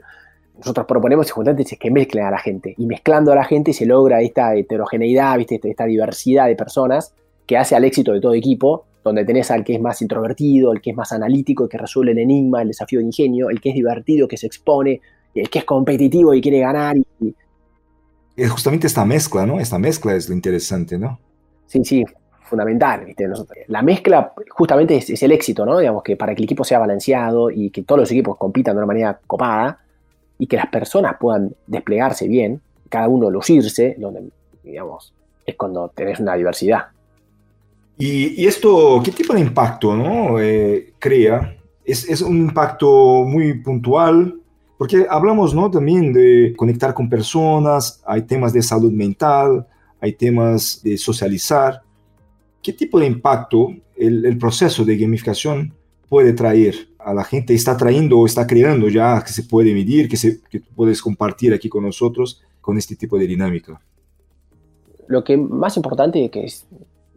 Nosotros 0.58 0.86
proponemos 0.86 1.32
justamente 1.32 1.78
que 1.78 1.90
mezclen 1.90 2.26
a 2.26 2.32
la 2.32 2.40
gente. 2.40 2.76
Y 2.78 2.86
mezclando 2.86 3.32
a 3.32 3.36
la 3.36 3.46
gente 3.46 3.74
se 3.74 3.86
logra 3.86 4.22
esta 4.22 4.56
heterogeneidad, 4.56 5.38
viste, 5.38 5.62
esta 5.64 5.86
diversidad 5.86 6.48
de 6.48 6.56
personas 6.56 7.14
que 7.46 7.58
hace 7.58 7.76
al 7.76 7.86
éxito 7.86 8.12
de 8.12 8.20
todo 8.20 8.34
equipo, 8.34 8.86
donde 9.04 9.26
tenés 9.26 9.52
al 9.52 9.64
que 9.64 9.76
es 9.76 9.82
más 9.82 10.02
introvertido, 10.02 10.72
el 10.72 10.82
que 10.82 10.92
es 10.92 10.96
más 10.96 11.12
analítico, 11.12 11.64
el 11.64 11.70
que 11.70 11.78
resuelve 11.78 12.12
el 12.14 12.20
enigma, 12.20 12.62
el 12.62 12.70
desafío 12.70 13.00
de 13.00 13.06
ingenio, 13.06 13.50
el 13.50 13.60
que 13.60 13.70
es 13.70 13.76
divertido, 13.76 14.28
que 14.28 14.38
se 14.38 14.48
expone, 14.48 15.02
el 15.36 15.50
que 15.50 15.60
es 15.60 15.66
competitivo 15.66 16.34
y 16.34 16.42
quiere 16.42 16.60
ganar. 16.60 16.96
Y, 17.20 17.36
es 18.36 18.50
justamente 18.50 18.88
esta 18.88 19.06
mezcla, 19.06 19.46
¿no? 19.46 19.60
Esta 19.60 19.78
mezcla 19.78 20.16
es 20.16 20.28
lo 20.30 20.36
interesante, 20.36 20.98
¿no? 20.98 21.20
Sí, 21.68 21.84
sí, 21.84 22.04
fundamental. 22.42 23.06
¿viste? 23.06 23.28
La 23.68 23.82
mezcla 23.82 24.34
justamente 24.50 24.98
es, 24.98 25.22
el 25.22 25.32
éxito, 25.32 25.66
¿no? 25.66 25.78
Digamos 25.80 26.04
que 26.04 26.16
para 26.16 26.34
que 26.34 26.40
el 26.40 26.46
equipo 26.46 26.64
sea 26.64 26.80
balanceado 26.80 27.52
y 27.52 27.70
que 27.70 27.84
todos 27.84 28.00
los 28.00 28.12
equipos 28.12 28.38
compitan 28.38 28.76
de 28.76 28.80
una 28.80 28.88
manera 28.88 29.20
copada 29.28 29.80
y 30.38 30.48
que 30.48 30.56
las 30.56 30.68
personas 30.68 31.16
puedan 31.20 31.56
desplegarse 31.68 32.28
bien, 32.28 32.62
cada 32.90 33.08
uno 33.08 33.30
lucirse, 33.30 33.96
donde, 33.98 34.30
digamos, 34.64 35.14
es 35.46 35.56
cuando 35.56 35.90
tenés 35.90 36.20
una 36.20 36.36
diversidad. 36.36 36.93
¿Y, 37.98 38.46
esto 38.46 39.02
qué 39.04 39.12
tipo 39.12 39.34
de 39.34 39.42
impacto 39.42 39.96
¿no? 39.96 40.40
Eh, 40.40 40.94
crea? 41.00 41.58
¿Es, 41.86 42.08
¿Es 42.10 42.22
un 42.22 42.38
impacto 42.38 43.24
muy 43.26 43.62
puntual? 43.62 44.40
Porque 44.78 45.06
hablamos 45.10 45.54
¿no? 45.54 45.70
también 45.70 46.12
de 46.12 46.54
conectar 46.58 46.94
con 46.94 47.10
personas, 47.10 48.02
hay 48.06 48.24
temas 48.24 48.54
de 48.54 48.62
salud 48.62 48.92
mental, 48.92 49.68
hay 50.00 50.14
temas 50.14 50.82
de 50.84 50.98
socializar. 50.98 51.82
¿Qué 52.62 52.74
tipo 52.74 53.00
de 53.00 53.06
impacto 53.06 53.74
el, 53.96 54.38
proceso 54.38 54.84
de 54.84 54.98
gamificación 54.98 55.74
puede 56.10 56.34
traer 56.34 56.76
a 57.00 57.14
la 57.14 57.24
gente? 57.24 57.54
¿Está 57.54 57.78
trayendo 57.78 58.20
o 58.20 58.26
está 58.26 58.46
creando 58.48 58.90
ya 58.90 59.24
que 59.24 59.32
se 59.32 59.44
puede 59.44 59.74
medir, 59.74 60.10
que, 60.10 60.18
se, 60.18 60.42
que 60.50 60.60
puedes 60.60 61.02
compartir 61.02 61.54
aquí 61.54 61.70
con 61.70 61.84
nosotros 61.84 62.42
con 62.60 62.78
este 62.78 62.96
tipo 62.96 63.18
de 63.18 63.28
dinámica? 63.28 63.80
Lo 65.08 65.24
que 65.24 65.38
más 65.38 65.78
importante 65.78 66.30
es 66.34 66.66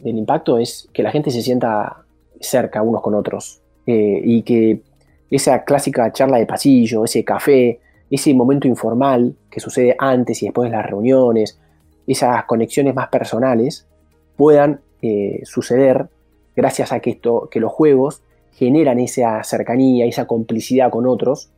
del 0.07 0.19
impacto 0.19 0.59
es 0.59 0.89
que 0.93 1.03
la 1.03 1.11
gente 1.11 1.31
se 1.31 1.43
sienta 1.43 2.05
cerca 2.41 2.83
unos 2.83 3.03
con 3.03 3.15
otros 3.15 3.61
eh, 3.87 4.21
y 4.23 4.43
que 4.43 4.83
esa 5.31 5.65
clásica 5.65 6.13
charla 6.13 6.39
de 6.39 6.47
pasillo, 6.47 7.05
ese 7.05 7.25
café, 7.25 7.81
ese 8.11 8.33
momento 8.33 8.69
informal 8.69 9.35
que 9.51 9.59
sucede 9.59 9.97
antes 9.99 10.43
y 10.43 10.47
después 10.47 10.71
de 10.71 10.77
las 10.77 10.87
reuniones, 10.87 11.59
esas 12.07 12.45
conexiones 12.45 12.95
más 12.95 13.09
personales, 13.09 13.87
puedan 14.37 14.81
eh, 15.03 15.41
suceder 15.45 16.09
gracias 16.55 16.93
a 16.93 17.01
que, 17.01 17.11
esto, 17.11 17.49
que 17.51 17.59
los 17.59 17.73
juegos 17.73 18.23
generan 18.53 19.01
esa 19.01 19.43
cercanía, 19.43 20.07
esa 20.07 20.27
complicidad 20.27 20.91
con 20.91 21.07
otros, 21.07 21.51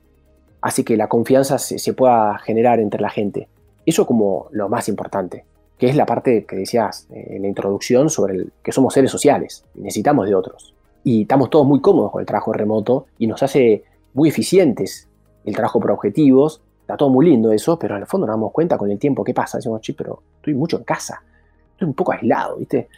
así 0.62 0.84
que 0.84 0.96
la 0.96 1.08
confianza 1.08 1.58
se, 1.58 1.92
pueda 1.92 2.38
generar 2.38 2.80
entre 2.80 3.00
la 3.02 3.10
gente. 3.10 3.48
Eso 3.84 4.06
como 4.06 4.48
lo 4.52 4.68
más 4.68 4.88
importante, 4.88 5.44
que 5.78 5.88
es 5.88 5.96
la 5.96 6.06
parte 6.06 6.44
que 6.44 6.56
decías 6.56 7.06
eh, 7.10 7.36
en 7.36 7.42
la 7.42 7.48
introducción 7.48 8.10
sobre 8.10 8.34
el, 8.34 8.52
que 8.62 8.72
somos 8.72 8.94
seres 8.94 9.10
sociales, 9.10 9.64
y 9.74 9.80
necesitamos 9.80 10.26
de 10.26 10.34
otros 10.34 10.74
y 11.04 11.22
estamos 11.22 11.48
todos 11.48 11.66
muy 11.66 11.80
cómodos 11.80 12.12
con 12.12 12.20
el 12.20 12.26
trabajo 12.26 12.52
remoto 12.52 13.06
y 13.18 13.26
nos 13.26 13.42
hace 13.42 13.84
muy 14.12 14.28
eficientes 14.28 15.08
el 15.44 15.54
trabajo 15.54 15.80
por 15.80 15.92
objetivos. 15.92 16.60
Está 16.82 16.98
todo 16.98 17.08
muy 17.08 17.26
lindo 17.26 17.50
eso, 17.50 17.78
pero 17.78 17.96
en 17.96 18.02
el 18.02 18.06
fondo 18.06 18.26
nos 18.26 18.34
damos 18.34 18.52
cuenta 18.52 18.76
con 18.76 18.90
el 18.90 18.98
tiempo 18.98 19.24
qué 19.24 19.32
pasa. 19.32 19.58
Decimos, 19.58 19.80
sí, 19.82 19.92
pero 19.92 20.22
estoy 20.36 20.54
mucho 20.54 20.76
en 20.76 20.84
casa, 20.84 21.22
estoy 21.72 21.88
un 21.88 21.94
poco 21.94 22.12
aislado, 22.12 22.56
¿viste? 22.56 22.88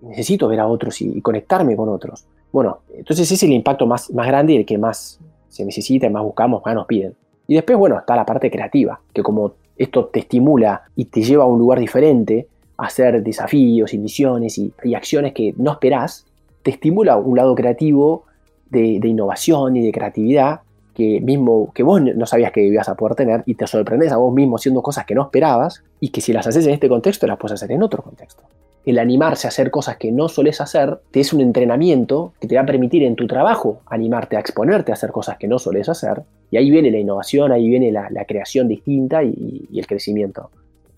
Necesito 0.00 0.48
ver 0.48 0.60
a 0.60 0.66
otros 0.66 1.00
y, 1.02 1.20
conectarme 1.20 1.76
con 1.76 1.90
otros. 1.90 2.26
Bueno, 2.52 2.80
entonces 2.94 3.26
ese 3.26 3.34
es 3.34 3.42
el 3.42 3.52
impacto 3.52 3.86
más, 3.86 4.10
más 4.10 4.26
grande 4.26 4.54
y 4.54 4.56
el 4.56 4.64
que 4.64 4.78
más 4.78 5.20
se 5.48 5.64
necesita 5.64 6.06
y 6.06 6.10
más 6.10 6.22
buscamos, 6.22 6.62
más 6.64 6.74
nos 6.74 6.86
piden. 6.86 7.14
Y 7.46 7.56
después, 7.56 7.76
bueno, 7.76 7.98
está 7.98 8.16
la 8.16 8.24
parte 8.24 8.50
creativa, 8.50 9.00
que 9.12 9.22
como 9.22 9.52
esto 9.80 10.04
te 10.06 10.20
estimula 10.20 10.82
y 10.94 11.06
te 11.06 11.22
lleva 11.22 11.44
a 11.44 11.46
un 11.46 11.58
lugar 11.58 11.80
diferente, 11.80 12.46
a 12.76 12.86
hacer 12.86 13.22
desafíos 13.22 13.94
y 13.94 13.98
misiones 13.98 14.58
y, 14.58 14.72
acciones 14.94 15.32
que 15.32 15.54
no 15.56 15.72
esperás, 15.72 16.26
te 16.62 16.70
estimula 16.70 17.16
un 17.16 17.38
lado 17.38 17.54
creativo 17.54 18.24
de, 18.68 19.00
innovación 19.02 19.76
y 19.76 19.86
de 19.86 19.90
creatividad 19.90 20.60
que 20.94 21.22
mismo 21.22 21.72
que 21.72 21.82
vos 21.82 22.02
no 22.02 22.26
sabías 22.26 22.52
que 22.52 22.62
ibas 22.62 22.90
a 22.90 22.94
poder 22.94 23.14
tener 23.14 23.42
y 23.46 23.54
te 23.54 23.66
sorprendes 23.66 24.12
a 24.12 24.18
vos 24.18 24.34
mismo 24.34 24.56
haciendo 24.56 24.82
cosas 24.82 25.06
que 25.06 25.14
no 25.14 25.22
esperabas 25.22 25.82
y 25.98 26.10
que 26.10 26.20
si 26.20 26.34
las 26.34 26.46
haces 26.46 26.66
en 26.66 26.74
este 26.74 26.88
contexto 26.90 27.26
las 27.26 27.38
puedes 27.38 27.54
hacer 27.54 27.72
en 27.72 27.82
otro 27.82 28.02
contexto. 28.02 28.42
El 28.84 28.98
animarse 28.98 29.46
a 29.46 29.48
hacer 29.48 29.70
cosas 29.70 29.96
que 29.98 30.10
no 30.10 30.28
sueles 30.28 30.60
hacer 30.60 31.00
te 31.10 31.20
es 31.20 31.32
un 31.32 31.40
entrenamiento 31.40 32.32
que 32.40 32.48
te 32.48 32.56
va 32.56 32.62
a 32.62 32.66
permitir 32.66 33.02
en 33.02 33.14
tu 33.14 33.26
trabajo 33.26 33.80
animarte 33.86 34.36
a 34.36 34.40
exponerte 34.40 34.90
a 34.90 34.94
hacer 34.94 35.10
cosas 35.12 35.36
que 35.36 35.48
no 35.48 35.58
sueles 35.58 35.88
hacer 35.88 36.22
y 36.50 36.56
ahí 36.56 36.70
viene 36.70 36.90
la 36.90 36.98
innovación, 36.98 37.52
ahí 37.52 37.68
viene 37.68 37.92
la, 37.92 38.24
creación 38.26 38.68
distinta 38.68 39.22
y, 39.22 39.68
el 39.72 39.86
crecimiento. 39.86 40.50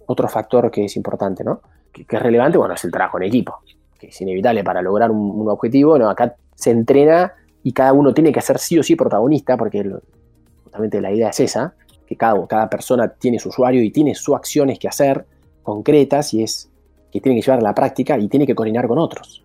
Otro 0.07 0.29
factor 0.29 0.71
que 0.71 0.85
es 0.85 0.97
importante, 0.97 1.45
¿no? 1.45 1.61
que 1.93 2.05
es 2.09 2.23
relevante, 2.23 2.57
bueno, 2.57 2.75
es 2.75 2.85
el 2.85 2.91
trabajo 2.91 3.19
en 3.19 3.25
equipo 3.25 3.59
que 4.03 4.09
es 4.09 4.21
inevitable 4.21 4.65
para 4.65 4.83
lograr 4.83 5.13
un, 5.13 5.49
objetivo, 5.49 5.97
no, 5.97 6.11
acá 6.11 6.35
se 6.57 6.73
entrena 6.73 7.35
y 7.63 7.73
cada 7.73 7.93
uno 7.93 8.13
tiene 8.13 8.33
que 8.33 8.41
ser 8.41 8.59
sí 8.59 8.77
o 8.77 8.83
sí 8.83 8.97
protagonista, 8.97 9.57
porque 9.57 9.89
justamente 10.65 11.01
la 11.01 11.13
idea 11.13 11.29
es 11.29 11.39
esa, 11.39 11.75
que 12.05 12.17
cada, 12.17 12.45
cada 12.49 12.69
persona 12.69 13.07
tiene 13.07 13.39
su 13.39 13.51
usuario 13.51 13.81
y 13.81 13.93
tiene 13.93 14.17
sus 14.17 14.35
acciones 14.35 14.81
que 14.81 14.89
hacer 14.89 15.25
concretas 15.63 16.35
y 16.35 16.43
es 16.43 16.69
que 17.13 17.21
tiene 17.21 17.39
que 17.39 17.45
llevar 17.45 17.61
a 17.61 17.63
la 17.63 17.75
práctica 17.75 18.19
y 18.19 18.29
tiene 18.29 18.47
que 18.47 18.55
coordinar 18.55 18.89
con 18.89 18.99
otros. 18.99 19.43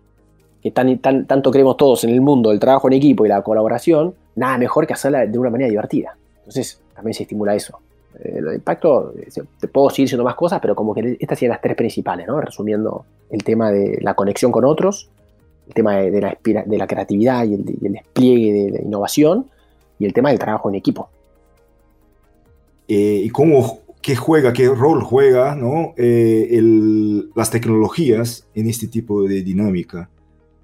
Que 0.62 0.70
tan, 0.70 0.98
tan, 0.98 1.26
tanto 1.26 1.50
creemos 1.50 1.76
todos 1.76 2.02
en 2.04 2.10
el 2.10 2.20
mundo 2.20 2.50
el 2.50 2.58
trabajo 2.58 2.88
en 2.88 2.94
equipo 2.94 3.26
y 3.26 3.28
la 3.28 3.42
colaboración, 3.42 4.14
nada 4.34 4.58
mejor 4.58 4.86
que 4.86 4.94
hacerla 4.94 5.26
de 5.26 5.38
una 5.38 5.50
manera 5.50 5.68
divertida. 5.68 6.16
Entonces 6.38 6.80
también 6.94 7.14
se 7.14 7.24
estimula 7.24 7.54
eso. 7.54 7.78
Eh, 8.18 8.38
el 8.38 8.54
impacto, 8.54 9.12
eh, 9.16 9.28
te 9.60 9.68
puedo 9.68 9.90
seguir 9.90 10.06
diciendo 10.06 10.24
más 10.24 10.34
cosas, 10.34 10.60
pero 10.60 10.74
como 10.74 10.94
que 10.94 11.16
estas 11.20 11.38
serían 11.38 11.52
las 11.52 11.60
tres 11.60 11.76
principales, 11.76 12.26
¿no? 12.26 12.40
Resumiendo 12.40 13.04
el 13.30 13.44
tema 13.44 13.70
de 13.70 13.98
la 14.00 14.14
conexión 14.14 14.50
con 14.50 14.64
otros, 14.64 15.10
el 15.68 15.74
tema 15.74 15.96
de, 15.96 16.20
la, 16.20 16.36
de 16.42 16.78
la, 16.78 16.86
creatividad 16.86 17.44
y 17.44 17.54
el, 17.54 17.64
despliegue 17.64 18.52
de, 18.52 18.70
la 18.70 18.80
innovación, 18.80 19.46
y 19.98 20.06
el 20.06 20.12
tema 20.12 20.30
del 20.30 20.38
trabajo 20.38 20.68
en 20.68 20.76
equipo. 20.76 21.08
Eh, 22.86 23.22
¿Y 23.24 23.28
cómo, 23.30 23.80
qué 24.08 24.16
juega, 24.16 24.54
qué 24.54 24.66
rol 24.70 25.02
juega 25.02 25.54
¿no? 25.54 25.92
las 27.34 27.50
tecnologías 27.50 28.48
en 28.54 28.66
este 28.66 28.86
tipo 28.88 29.24
de 29.24 29.42
dinámica? 29.42 30.08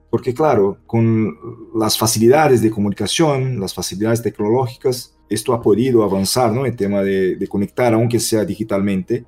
Porque 0.09 0.33
claro, 0.33 0.79
con 0.87 1.37
las 1.75 1.99
facilidades 1.99 2.63
de 2.63 2.71
comunicación, 2.71 3.61
las 3.61 3.75
facilidades 3.75 4.23
tecnológicas, 4.23 5.15
esto 5.29 5.53
ha 5.53 5.61
podido 5.61 6.03
avanzar, 6.05 6.53
¿no? 6.53 6.65
El 6.65 6.75
tema 6.75 7.03
de, 7.03 7.47
conectar, 7.47 7.93
aunque 7.93 8.19
sea 8.19 8.47
digitalmente. 8.47 9.27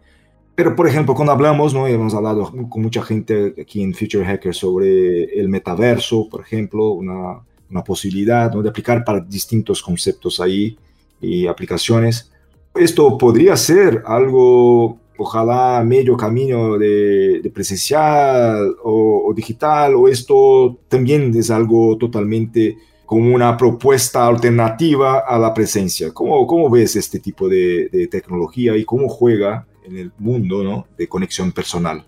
Pero, 0.54 0.75
por 0.75 0.88
ejemplo, 0.88 1.14
cuando 1.14 1.32
hablamos, 1.32 1.75
¿no? 1.75 1.87
Hemos 1.87 2.14
hablado 2.14 2.50
con 2.70 2.82
mucha 2.82 3.02
gente 3.02 3.54
aquí 3.61 3.82
en 3.82 3.92
Future 3.92 4.25
Hacker 4.25 4.54
sobre 4.54 5.25
el 5.38 5.50
metaverso, 5.50 6.26
por 6.30 6.40
ejemplo, 6.40 6.92
una, 6.92 7.40
una 7.68 7.85
posibilidad 7.85 8.50
de 8.50 8.68
aplicar 8.70 9.04
para 9.04 9.20
distintos 9.20 9.82
conceptos 9.82 10.40
ahí 10.40 10.78
y 11.20 11.46
aplicaciones. 11.46 12.30
Esto 12.78 13.16
podría 13.18 13.56
ser 13.56 14.02
algo, 14.06 14.99
ojalá, 15.18 15.83
medio 15.85 16.16
camino 16.16 16.78
de, 16.78 17.50
presencial 17.54 18.76
o, 18.83 19.33
digital, 19.35 19.95
o 19.95 20.09
esto 20.09 20.78
también 20.88 21.33
es 21.37 21.50
algo 21.50 21.97
totalmente 21.97 22.76
como 23.04 23.35
una 23.35 23.56
propuesta 23.56 24.26
alternativa 24.26 25.21
a 25.21 25.38
la 25.38 25.54
presencia. 25.54 26.12
¿Cómo, 26.12 26.71
ves 26.71 26.97
este 26.97 27.21
tipo 27.21 27.49
de, 27.49 28.09
tecnología 28.11 28.76
y 28.76 28.85
cómo 28.85 29.09
juega 29.09 29.66
en 29.85 29.97
el 29.97 30.12
mundo 30.18 30.87
de 30.99 31.09
conexión 31.09 31.52
personal? 31.52 32.04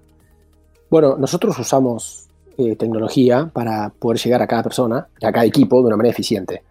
Bueno, 0.91 1.17
nosotros 1.17 1.59
usamos 1.59 2.29
eh, 2.57 2.75
tecnología 2.77 3.49
para 3.53 3.91
poder 3.91 4.19
llegar 4.19 4.43
a 4.43 4.47
cada 4.47 4.63
persona, 4.63 5.07
a 5.23 5.33
cada 5.33 5.45
equipo 5.45 5.81
de 5.81 5.87
una 5.87 5.97
manera 5.97 6.13
eficiente. 6.13 6.63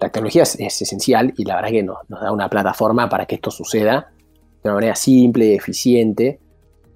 La 0.00 0.10
tecnología 0.10 0.42
es, 0.42 0.58
esencial 0.58 1.32
y 1.36 1.44
la 1.44 1.56
verdad 1.56 1.70
que 1.70 1.82
nos, 1.82 1.98
da 2.08 2.32
una 2.32 2.48
plataforma 2.48 3.08
para 3.08 3.26
que 3.26 3.36
esto 3.36 3.50
suceda 3.50 4.10
de 4.62 4.68
una 4.68 4.74
manera 4.74 4.94
simple, 4.94 5.54
eficiente. 5.54 6.38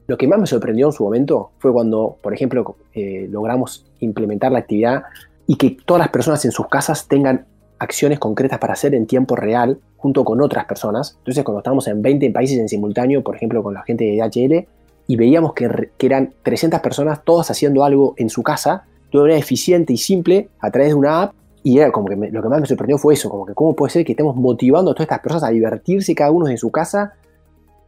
Lo 0.06 0.16
que 0.16 0.26
más 0.26 0.38
me 0.38 0.46
sorprendió 0.46 0.86
en 0.86 0.92
su 0.92 1.04
momento 1.04 1.52
fue 1.58 1.72
cuando, 1.72 2.16
por 2.22 2.34
ejemplo, 2.34 2.76
eh, 2.94 3.28
logramos 3.30 3.84
implementar 4.00 4.52
la 4.52 4.60
actividad 4.60 5.02
y 5.46 5.56
que 5.56 5.76
todas 5.84 6.00
las 6.00 6.08
personas 6.08 6.44
en 6.44 6.52
sus 6.52 6.68
casas 6.68 7.08
tengan 7.08 7.46
acciones 7.78 8.18
concretas 8.18 8.58
para 8.58 8.72
hacer 8.72 8.94
en 8.94 9.06
tiempo 9.06 9.36
real 9.36 9.78
junto 9.96 10.24
con 10.24 10.40
otras 10.40 10.64
personas. 10.66 11.16
Entonces, 11.18 11.44
cuando 11.44 11.58
estamos 11.60 11.86
en 11.88 12.02
20 12.02 12.30
países 12.30 12.58
en 12.58 12.68
simultáneo, 12.68 13.22
por 13.22 13.36
ejemplo, 13.36 13.62
con 13.62 13.74
la 13.74 13.82
gente 13.82 14.04
de 14.04 14.16
DHL, 14.16 14.66
y 15.06 15.16
veíamos 15.16 15.54
que, 15.54 15.90
que 15.96 16.06
eran 16.06 16.32
300 16.42 16.80
personas 16.80 17.24
todas 17.24 17.50
haciendo 17.50 17.84
algo 17.84 18.14
en 18.18 18.28
su 18.28 18.42
casa 18.42 18.84
de 19.10 19.18
una 19.18 19.24
manera 19.24 19.38
eficiente 19.38 19.92
y 19.92 19.96
simple 19.96 20.50
a 20.60 20.70
través 20.70 20.90
de 20.90 20.94
una 20.94 21.22
app 21.22 21.32
y 21.62 21.78
era 21.78 21.90
como 21.90 22.06
que 22.06 22.16
lo 22.16 22.42
que 22.42 22.48
más 22.48 22.60
me 22.60 22.66
sorprendió 22.66 22.98
fue 22.98 23.14
eso, 23.14 23.28
como 23.28 23.44
que 23.44 23.54
cómo 23.54 23.74
puede 23.74 23.90
ser 23.90 24.04
que 24.04 24.12
estemos 24.12 24.36
motivando 24.36 24.90
a 24.90 24.94
todas 24.94 25.06
estas 25.06 25.20
personas 25.20 25.44
a 25.44 25.48
divertirse 25.48 26.14
cada 26.14 26.30
uno 26.30 26.48
en 26.48 26.58
su 26.58 26.70
casa. 26.70 27.14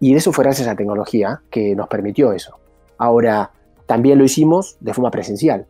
Y 0.00 0.14
eso 0.14 0.32
fue 0.32 0.44
gracias 0.44 0.66
a 0.66 0.72
la 0.72 0.76
tecnología 0.76 1.40
que 1.50 1.74
nos 1.76 1.88
permitió 1.88 2.32
eso. 2.32 2.58
Ahora, 2.98 3.50
también 3.86 4.18
lo 4.18 4.24
hicimos 4.24 4.76
de 4.80 4.94
forma 4.94 5.10
presencial. 5.10 5.66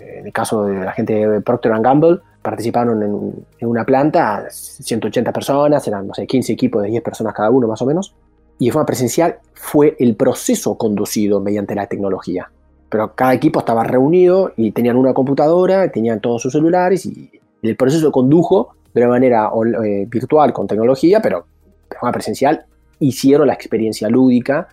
En 0.00 0.26
el 0.26 0.32
caso 0.32 0.64
de 0.64 0.84
la 0.84 0.92
gente 0.92 1.14
de 1.14 1.40
Procter 1.40 1.72
Gamble, 1.80 2.20
participaron 2.40 3.02
en, 3.02 3.68
una 3.68 3.84
planta 3.84 4.46
180 4.50 5.32
personas, 5.32 5.86
eran, 5.86 6.06
no 6.06 6.14
sé, 6.14 6.26
15 6.26 6.52
equipos 6.52 6.82
de 6.82 6.88
10 6.88 7.02
personas 7.02 7.34
cada 7.34 7.50
uno 7.50 7.66
más 7.66 7.82
o 7.82 7.86
menos. 7.86 8.14
Y 8.58 8.66
de 8.66 8.72
forma 8.72 8.86
presencial 8.86 9.38
fue 9.54 9.96
el 9.98 10.16
proceso 10.16 10.76
conducido 10.78 11.40
mediante 11.40 11.74
la 11.74 11.86
tecnología 11.86 12.50
pero 12.88 13.14
cada 13.14 13.34
equipo 13.34 13.60
estaba 13.60 13.84
reunido 13.84 14.52
y 14.56 14.72
tenían 14.72 14.96
una 14.96 15.12
computadora, 15.12 15.90
tenían 15.90 16.20
todos 16.20 16.42
sus 16.42 16.52
celulares 16.52 17.04
y 17.06 17.30
el 17.62 17.76
proceso 17.76 18.10
condujo 18.10 18.74
de 18.94 19.02
una 19.02 19.10
manera 19.10 19.50
eh, 19.84 20.06
virtual 20.08 20.52
con 20.52 20.66
tecnología, 20.66 21.20
pero 21.20 21.46
de 21.90 21.96
forma 21.96 22.12
presencial, 22.12 22.64
hicieron 23.00 23.46
la 23.46 23.54
experiencia 23.54 24.08
lúdica 24.08 24.68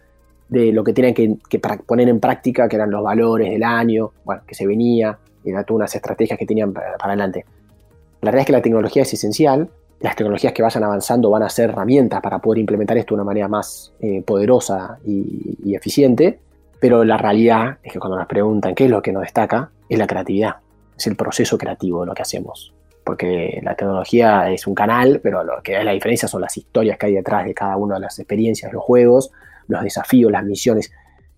de 0.49 0.71
lo 0.71 0.83
que 0.83 0.93
tenían 0.93 1.13
que, 1.13 1.59
poner 1.85 2.07
en 2.09 2.19
práctica, 2.19 2.67
que 2.67 2.75
eran 2.75 2.91
los 2.91 3.03
valores 3.03 3.49
del 3.49 3.63
año, 3.63 4.11
bueno, 4.23 4.43
que 4.47 4.55
se 4.55 4.65
venía, 4.67 5.17
y 5.43 5.51
todas 5.51 5.69
unas 5.69 5.95
estrategias 5.95 6.37
que 6.37 6.45
tenían 6.45 6.73
para, 6.73 6.95
adelante. 6.99 7.45
La 8.21 8.31
verdad 8.31 8.41
es 8.41 8.45
que 8.47 8.53
la 8.53 8.61
tecnología 8.61 9.03
es 9.03 9.13
esencial, 9.13 9.69
las 9.99 10.15
tecnologías 10.15 10.53
que 10.53 10.61
vayan 10.61 10.83
avanzando 10.83 11.29
van 11.29 11.43
a 11.43 11.49
ser 11.49 11.69
herramientas 11.69 12.21
para 12.21 12.39
poder 12.39 12.59
implementar 12.59 12.97
esto 12.97 13.15
de 13.15 13.21
una 13.21 13.23
manera 13.23 13.47
más 13.47 13.93
eh, 13.99 14.21
poderosa 14.23 14.99
y 15.03 15.75
eficiente, 15.75 16.39
pero 16.85 17.03
la 17.03 17.17
realidad 17.17 17.79
es 17.81 17.93
que 17.93 17.97
cuando 17.97 18.15
nos 18.15 18.27
preguntan 18.27 18.75
qué 18.75 18.85
es 18.85 18.91
lo 18.91 19.01
que 19.01 19.11
nos 19.11 19.23
destaca, 19.23 19.71
es 19.89 19.97
la 19.97 20.05
creatividad, 20.05 20.57
es 20.95 21.07
el 21.07 21.15
proceso 21.15 21.57
creativo 21.57 22.01
de 22.01 22.05
lo 22.05 22.13
que 22.13 22.21
hacemos. 22.21 22.75
Porque 23.03 23.59
la 23.63 23.73
tecnología 23.73 24.51
es 24.51 24.67
un 24.67 24.75
canal, 24.75 25.19
pero 25.23 25.43
lo 25.43 25.63
que 25.63 25.79
es 25.79 25.83
la 25.83 25.93
diferencia 25.93 26.27
son 26.27 26.41
las 26.41 26.55
historias 26.55 26.99
que 26.99 27.07
hay 27.07 27.15
detrás 27.15 27.43
de 27.43 27.55
cada 27.55 27.75
una 27.75 27.95
de 27.95 28.01
las 28.01 28.19
experiencias, 28.19 28.71
los 28.71 28.83
juegos, 28.83 29.31
los 29.67 29.81
desafíos, 29.81 30.31
las 30.31 30.43
misiones. 30.43 30.91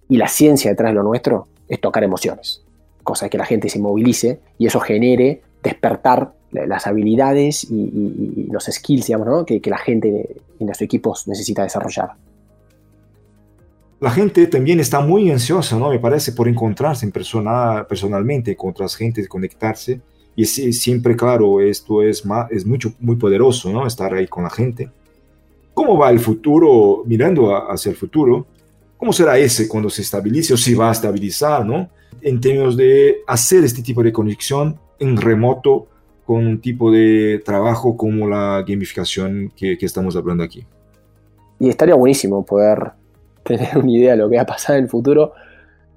Y 0.10 0.18
la 0.18 0.28
ciencia 0.28 0.72
detrás 0.72 0.92
de 0.92 0.96
lo 0.96 1.04
nuestro 1.04 1.48
es 1.70 1.80
tocar 1.80 2.04
emociones. 2.04 2.66
Cosa 3.02 3.30
que 3.30 3.38
la 3.38 3.46
gente 3.46 3.70
se 3.70 3.80
movilice 3.80 4.42
y 4.58 4.68
eso 4.68 4.82
genere 4.82 5.44
despertar 5.64 6.34
las 6.52 6.88
habilidades 6.88 7.64
y, 7.72 8.50
los 8.52 8.66
skills 8.66 9.08
digamos, 9.08 9.46
que, 9.46 9.62
que 9.62 9.70
la 9.70 9.78
gente 9.78 10.36
en 10.60 10.68
los 10.68 10.82
equipos 10.82 11.26
necesita 11.26 11.64
desarrollar 11.64 12.16
la 14.00 14.12
gente 14.12 14.46
también 14.48 14.80
está 14.80 15.00
muy 15.00 15.32
ansiosa, 15.32 15.78
¿no? 15.78 15.90
Me 15.90 16.00
parece, 16.00 16.32
por 16.32 16.48
encontrarse 16.48 17.06
en 17.06 17.12
persona, 17.12 17.86
personalmente 17.88 18.56
con 18.56 18.70
otras 18.70 18.96
gentes, 18.96 19.28
conectarse. 19.28 20.02
Y 20.36 20.46
siempre, 20.46 21.16
claro, 21.16 21.60
esto 21.62 22.04
es, 22.04 22.24
más, 22.24 22.52
es 22.52 22.64
mucho, 22.64 22.94
muy 23.00 23.16
poderoso, 23.16 23.72
¿no? 23.72 23.88
Estar 23.88 24.14
ahí 24.14 24.28
con 24.28 24.44
la 24.44 24.52
gente. 24.52 24.92
¿Cómo 25.74 25.98
va 25.98 26.12
el 26.12 26.20
futuro, 26.20 27.02
mirando 27.08 27.56
hacia 27.56 27.90
el 27.90 27.96
futuro? 27.96 28.46
¿Cómo 28.98 29.12
será 29.12 29.38
ese 29.40 29.68
cuando 29.68 29.90
se 29.90 30.04
estabilice 30.04 30.54
o 30.54 30.58
si 30.58 30.76
va 30.76 30.90
a 30.90 30.92
estabilizar, 30.92 31.66
¿no? 31.66 31.90
En 32.22 32.40
términos 32.40 32.78
de 32.78 33.18
hacer 33.26 33.64
este 33.64 33.82
tipo 33.82 34.04
de 34.04 34.12
conexión 34.14 34.80
en 35.00 35.18
remoto 35.18 35.88
con 36.24 36.46
un 36.46 36.62
tipo 36.62 36.92
de 36.92 37.42
trabajo 37.44 37.98
como 37.98 38.28
la 38.28 38.64
gamificación 38.68 39.52
que, 39.56 39.76
que 39.76 39.86
estamos 39.88 40.16
hablando 40.16 40.44
aquí. 40.44 40.66
Y 41.60 41.70
estaría 41.70 41.96
buenísimo 41.96 42.46
poder 42.46 42.92
tener 43.48 43.78
una 43.78 43.92
idea 43.92 44.12
de 44.12 44.18
lo 44.18 44.30
que 44.30 44.36
va 44.36 44.44
a 44.44 44.48
pasar 44.48 44.78
en 44.78 44.84
el 44.84 44.90
futuro, 44.90 45.34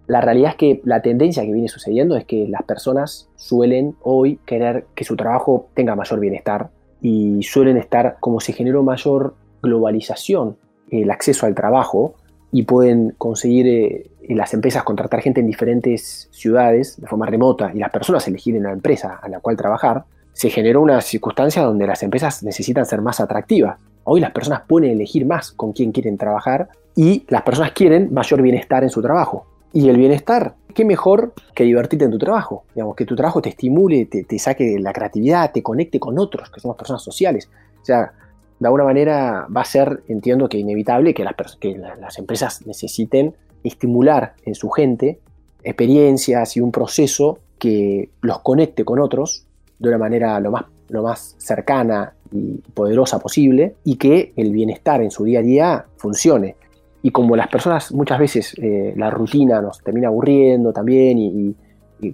la 0.07 0.21
realidad 0.21 0.50
es 0.50 0.57
que 0.57 0.80
la 0.85 1.02
tendencia 1.02 1.45
que 1.45 1.52
viene 1.52 1.69
sucediendo 1.69 2.16
es 2.16 2.25
que 2.25 2.49
las 2.49 2.62
personas 2.64 3.28
suelen 3.37 3.95
hoy 4.02 4.40
querer 4.45 4.87
que 4.95 5.04
su 5.04 5.16
trabajo 5.16 5.69
tenga 5.75 5.95
mayor 5.95 6.19
bienestar 6.19 6.71
y 7.00 7.43
suelen 7.45 7.76
estar 7.76 8.17
como 8.19 8.41
se 8.41 8.52
generó 8.52 8.82
mayor 8.82 9.34
globalización 9.63 10.56
el 10.91 11.10
acceso 11.10 11.47
al 11.47 11.54
trabajo 11.54 12.15
y 12.52 12.65
pueden 12.65 13.15
conseguir 13.19 13.69
eh, 13.69 14.10
las 14.28 14.52
empresas 14.52 14.82
contratar 14.82 15.21
gente 15.21 15.41
en 15.41 15.47
diferentes 15.47 16.28
ciudades 16.32 17.00
de 17.00 17.06
forma 17.06 17.26
remota 17.26 17.71
y 17.73 17.78
las 17.78 17.91
personas 17.91 18.26
elegir 18.26 18.56
en 18.56 18.65
la 18.65 18.73
empresa 18.73 19.21
a 19.23 19.28
la 19.28 19.41
cual 19.41 19.56
trabajar, 19.56 20.04
se 20.32 20.50
generó 20.50 20.80
una 20.80 21.00
circunstancia 21.00 21.63
donde 21.63 21.86
las 21.86 22.02
empresas 22.02 22.43
necesitan 22.43 22.86
ser 22.86 23.00
más 23.00 23.21
atractivas. 23.21 23.78
Hoy 24.04 24.21
las 24.21 24.32
personas 24.32 24.63
pueden 24.67 24.91
elegir 24.91 25.26
más 25.26 25.52
con 25.52 25.73
quién 25.73 25.93
quieren 25.93 26.19
trabajar 26.19 26.69
y 26.97 27.25
las 27.29 27.43
personas 27.43 27.73
quieren 27.73 28.13
mayor 28.13 28.43
bienestar 28.43 28.83
en 28.83 28.91
su 28.91 29.03
trabajo. 29.03 29.47
Y 29.73 29.89
el 29.89 29.97
bienestar, 29.97 30.57
¿qué 30.75 30.85
mejor 30.85 31.33
que 31.55 31.65
divertirte 31.65 32.05
en 32.05 32.11
tu 32.11 32.19
trabajo? 32.19 32.65
Digamos, 32.75 32.97
que 32.97 33.05
tu 33.05 33.15
trabajo 33.15 33.41
te 33.41 33.50
estimule, 33.50 34.07
te, 34.07 34.39
saque 34.39 34.79
la 34.81 34.93
creatividad, 34.93 35.53
te 35.53 35.63
conecte 35.63 36.00
con 36.00 36.19
otros, 36.19 36.50
que 36.50 36.61
somos 36.61 36.76
personas 36.76 37.03
sociales. 37.03 37.49
O 37.81 37.85
sea, 37.85 38.13
de 38.59 38.67
alguna 38.67 38.85
manera 38.85 39.47
va 39.55 39.61
a 39.61 39.65
ser, 39.65 40.03
entiendo 40.09 40.49
que 40.49 40.59
inevitable 40.59 41.15
que 41.15 41.25
las, 41.25 41.35
que 41.61 41.76
las 41.76 42.19
empresas 42.19 42.67
necesiten 42.67 43.35
estimular 43.63 44.35
en 44.45 44.55
su 44.55 44.71
gente 44.71 45.21
experiencias 45.63 46.57
y 46.57 46.61
un 46.61 46.73
proceso 46.73 47.39
que 47.59 48.11
los 48.23 48.41
conecte 48.41 48.85
con 48.85 48.99
otros 48.99 49.47
de 49.79 49.89
una 49.89 49.99
manera 49.99 50.41
lo 50.41 50.50
más, 50.50 50.65
lo 50.89 51.03
más 51.03 51.35
cercana 51.39 52.15
y 52.33 52.57
poderosa 52.75 53.19
posible 53.19 53.76
y 53.85 53.97
que 53.97 54.33
el 54.37 54.53
bienestar 54.53 55.03
en 55.03 55.11
su 55.11 55.25
día 55.25 55.41
a 55.41 55.43
día 55.43 55.87
funcione 55.97 56.57
y 57.02 57.10
como 57.10 57.36
las 57.36 57.49
personas 57.49 57.93
muchas 57.93 58.19
veces 58.19 58.54
eh, 58.58 58.93
la 58.97 59.10
rutina 59.10 59.60
nos 59.60 59.80
termina 59.80 60.08
aburriendo 60.08 60.73
también 60.73 61.19
y, 61.19 61.56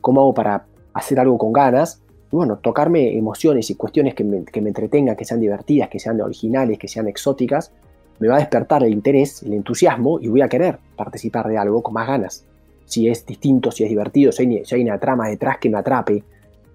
cómo 0.00 0.20
hago 0.20 0.34
para 0.34 0.64
hacer 0.94 1.20
algo 1.20 1.38
con 1.38 1.52
ganas, 1.52 2.02
bueno, 2.32 2.56
tocarme 2.56 3.16
emociones 3.16 3.70
y 3.70 3.76
cuestiones 3.76 4.14
que 4.14 4.24
me, 4.24 4.44
que 4.44 4.60
me, 4.60 4.70
entretengan, 4.70 5.14
que 5.14 5.24
sean 5.24 5.38
divertidas, 5.38 5.88
que 5.88 6.00
sean 6.00 6.20
originales, 6.20 6.76
que 6.76 6.88
sean 6.88 7.06
exóticas, 7.06 7.70
me 8.18 8.26
va 8.26 8.36
a 8.36 8.38
despertar 8.38 8.82
el 8.82 8.92
interés, 8.92 9.44
el 9.44 9.54
entusiasmo 9.54 10.18
y 10.20 10.26
voy 10.26 10.40
a 10.42 10.48
querer 10.48 10.78
participar 10.96 11.46
de 11.46 11.56
algo 11.56 11.82
con 11.82 11.94
más 11.94 12.08
ganas. 12.08 12.44
Si 12.84 13.08
es 13.08 13.24
distinto, 13.24 13.70
si 13.70 13.84
es 13.84 13.90
divertido, 13.90 14.32
si 14.32 14.42
hay, 14.42 14.64
si 14.64 14.82
una 14.82 14.98
trama 14.98 15.28
detrás 15.28 15.58
que 15.58 15.70
me 15.70 15.78
atrape, 15.78 16.24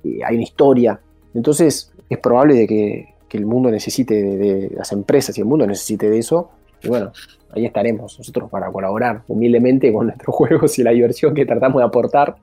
eh, 0.03 0.19
hay 0.25 0.35
una 0.35 0.43
historia. 0.43 0.99
Entonces 1.33 1.91
es 2.09 2.17
probable 2.17 2.55
de 2.55 2.67
que, 2.67 3.13
que 3.27 3.37
el 3.37 3.45
mundo 3.45 3.71
necesite 3.71 4.21
de, 4.21 4.71
las 4.75 4.91
empresas 4.91 5.37
y 5.37 5.41
el 5.41 5.47
mundo 5.47 5.65
necesite 5.65 6.09
de 6.09 6.19
eso. 6.19 6.49
Y 6.83 6.87
bueno, 6.87 7.11
ahí 7.51 7.65
estaremos 7.65 8.17
nosotros 8.17 8.49
para 8.49 8.71
colaborar 8.71 9.23
humildemente 9.27 9.91
con 9.91 10.07
nuestros 10.07 10.35
juegos 10.35 10.77
y 10.79 10.83
la 10.83 10.91
diversión 10.91 11.33
que 11.33 11.45
tratamos 11.45 11.79
de 11.79 11.85
aportar 11.85 12.35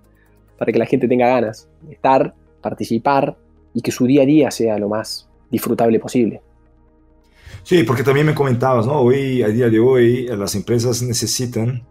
para 0.58 0.72
que 0.72 0.78
la 0.78 0.86
gente 0.86 1.08
tenga 1.08 1.28
ganas 1.28 1.68
de 1.82 1.94
estar, 1.94 2.34
participar 2.60 3.36
y 3.74 3.80
que 3.80 3.90
su 3.90 4.06
día 4.06 4.22
a 4.22 4.26
día 4.26 4.50
sea 4.50 4.78
lo 4.78 4.88
más 4.88 5.28
disfrutable 5.50 5.98
posible. 6.00 6.42
Sí, 7.62 7.82
porque 7.82 8.02
también 8.02 8.26
me 8.26 8.34
comentabas, 8.34 8.86
¿no? 8.86 9.00
Hoy, 9.00 9.42
a 9.42 9.48
día 9.48 9.68
de 9.68 9.78
hoy, 9.78 10.26
las 10.28 10.54
empresas 10.54 11.02
necesitan 11.02 11.84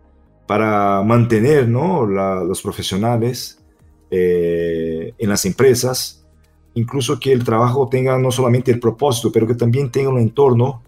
para 0.48 1.04
mantener, 1.04 1.68
¿no? 1.68 2.06
los 2.06 2.62
profesionales 2.62 3.62
eh, 4.10 5.14
en 5.18 5.30
las 5.30 5.46
empresas, 5.46 6.26
incluso 6.74 7.20
que 7.20 7.34
el 7.34 7.44
trabajo 7.44 7.88
tenga 7.90 8.18
no 8.18 8.32
solamente 8.32 8.72
el 8.72 8.80
propósito, 8.80 9.32
pero 9.32 9.46
que 9.46 9.56
también 9.56 9.92
tenga 9.92 10.10
un 10.10 10.20
entorno 10.20 10.82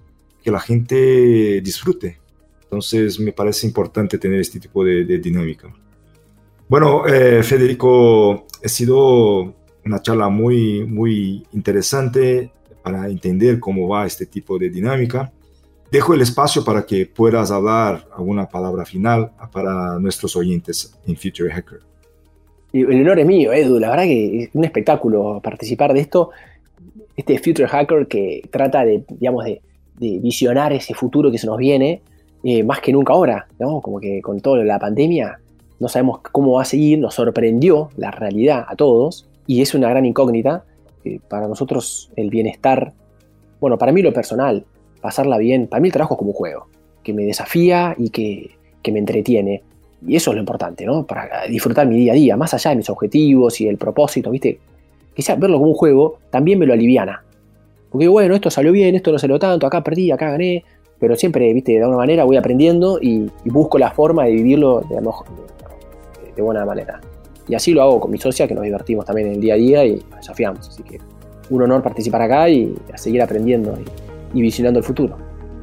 que 0.49 0.53
la 0.53 0.59
gente 0.59 1.61
disfrute. 1.61 2.17
Entonces 2.63 3.19
me 3.19 3.31
parece 3.31 3.67
importante 3.67 4.17
tener 4.17 4.39
este 4.39 4.59
tipo 4.59 4.83
de, 4.83 5.05
dinámica. 5.19 5.71
Bueno, 6.67 7.05
eh, 7.07 7.43
Federico, 7.43 8.47
ha 8.63 8.67
sido 8.67 9.53
una 9.85 10.01
charla 10.01 10.29
muy, 10.29 10.85
muy 10.85 11.45
interesante 11.53 12.51
para 12.83 13.07
entender 13.07 13.59
cómo 13.59 13.87
va 13.87 14.05
este 14.05 14.25
tipo 14.25 14.57
de 14.57 14.69
dinámica. 14.69 15.31
Dejo 15.91 16.13
el 16.13 16.21
espacio 16.21 16.63
para 16.63 16.85
que 16.85 17.05
puedas 17.05 17.51
hablar 17.51 18.07
alguna 18.15 18.47
palabra 18.47 18.85
final 18.85 19.31
para 19.51 19.97
nuestros 19.99 20.35
oyentes 20.35 20.95
en 21.05 21.15
Future 21.15 21.51
Hacker. 21.51 21.79
El 22.71 23.01
honor 23.01 23.19
es 23.19 23.25
mío, 23.25 23.51
Edu. 23.51 23.79
La 23.79 23.89
verdad 23.89 24.03
que 24.03 24.43
es 24.43 24.49
un 24.53 24.63
espectáculo 24.63 25.41
participar 25.43 25.93
de 25.93 26.01
esto. 26.01 26.29
Este 27.15 27.37
Future 27.39 27.67
Hacker 27.67 28.07
que 28.07 28.47
trata 28.51 28.85
de, 28.85 29.03
digamos, 29.09 29.45
de 29.45 29.61
de 29.99 30.19
visionar 30.19 30.73
ese 30.73 30.93
futuro 30.93 31.31
que 31.31 31.37
se 31.37 31.47
nos 31.47 31.57
viene, 31.57 32.01
eh, 32.43 32.63
más 32.63 32.79
que 32.79 32.93
nunca 32.93 33.13
ahora, 33.13 33.47
¿no? 33.59 33.81
Como 33.81 33.99
que 33.99 34.21
con 34.21 34.39
toda 34.39 34.63
la 34.63 34.79
pandemia 34.79 35.39
no 35.79 35.87
sabemos 35.87 36.19
cómo 36.31 36.53
va 36.53 36.63
a 36.63 36.65
seguir, 36.65 36.99
nos 36.99 37.15
sorprendió 37.15 37.89
la 37.97 38.11
realidad 38.11 38.65
a 38.67 38.75
todos 38.75 39.27
y 39.45 39.61
es 39.61 39.73
una 39.73 39.89
gran 39.89 40.05
incógnita. 40.05 40.63
Eh, 41.05 41.19
para 41.27 41.47
nosotros 41.47 42.11
el 42.15 42.29
bienestar, 42.29 42.93
bueno, 43.59 43.77
para 43.77 43.91
mí 43.91 44.01
lo 44.01 44.13
personal, 44.13 44.65
pasarla 45.01 45.37
bien, 45.37 45.67
para 45.67 45.81
mí 45.81 45.87
el 45.87 45.93
trabajo 45.93 46.15
es 46.15 46.17
como 46.17 46.31
un 46.31 46.35
juego, 46.35 46.67
que 47.03 47.13
me 47.13 47.23
desafía 47.23 47.95
y 47.97 48.09
que, 48.09 48.51
que 48.81 48.91
me 48.91 48.99
entretiene. 48.99 49.63
Y 50.05 50.15
eso 50.15 50.31
es 50.31 50.35
lo 50.35 50.41
importante, 50.41 50.85
¿no? 50.85 51.05
Para 51.05 51.45
disfrutar 51.47 51.87
mi 51.87 51.97
día 51.97 52.13
a 52.13 52.15
día, 52.15 52.37
más 52.37 52.53
allá 52.53 52.71
de 52.71 52.77
mis 52.77 52.89
objetivos 52.89 53.59
y 53.59 53.67
el 53.67 53.77
propósito, 53.77 54.31
¿viste? 54.31 54.59
Quizás 55.13 55.37
verlo 55.37 55.57
como 55.57 55.71
un 55.71 55.75
juego 55.77 56.19
también 56.29 56.59
me 56.59 56.65
lo 56.65 56.73
aliviana. 56.73 57.23
Porque 57.91 58.07
bueno, 58.07 58.35
esto 58.35 58.49
salió 58.49 58.71
bien, 58.71 58.95
esto 58.95 59.11
no 59.11 59.19
salió 59.19 59.39
tanto, 59.39 59.65
acá 59.65 59.83
perdí, 59.83 60.11
acá 60.11 60.31
gané. 60.31 60.63
pero 60.99 61.15
siempre, 61.15 61.51
viste, 61.53 61.73
de 61.73 61.79
alguna 61.79 61.97
manera 61.97 62.23
voy 62.23 62.37
aprendiendo 62.37 62.99
y, 63.01 63.29
busco 63.45 63.77
la 63.77 63.91
forma 63.91 64.25
de 64.25 64.31
vivirlo 64.31 64.81
de, 64.89 65.01
de, 66.35 66.41
buena 66.41 66.65
manera. 66.65 67.01
Y 67.47 67.55
así 67.55 67.73
lo 67.73 67.81
hago 67.81 67.99
con 67.99 68.11
mi 68.11 68.17
socia, 68.17 68.47
que 68.47 68.53
nos 68.53 68.63
divertimos 68.63 69.05
también 69.05 69.27
en 69.27 69.33
el 69.35 69.41
día 69.41 69.55
a 69.55 69.57
día 69.57 69.85
y 69.85 69.95
nos 70.09 70.17
desafiamos. 70.17 70.67
Así 70.67 70.83
que 70.83 70.99
un 71.49 71.63
honor 71.63 71.81
participar 71.81 72.21
acá 72.21 72.49
y 72.49 72.75
a 72.93 72.97
seguir 72.97 73.21
aprendiendo 73.21 73.77
y, 74.33 74.41
visionando 74.41 74.79
el 74.79 74.85
futuro. 74.85 75.17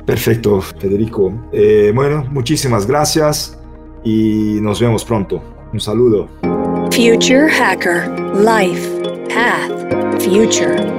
Perfecto, 0.05 0.61
Federico. 0.61 1.33
Eh, 1.53 1.93
bueno, 1.95 2.25
muchísimas 2.31 2.87
gracias 2.87 3.59
y 4.05 4.59
nos 4.61 4.81
vemos 4.81 5.05
pronto. 5.05 5.43
Un 5.73 5.81
saludo. 5.81 6.29
Future 6.91 7.49
Hacker 7.51 8.09
Life 8.37 8.89
Path 9.29 10.23
Future. 10.23 10.96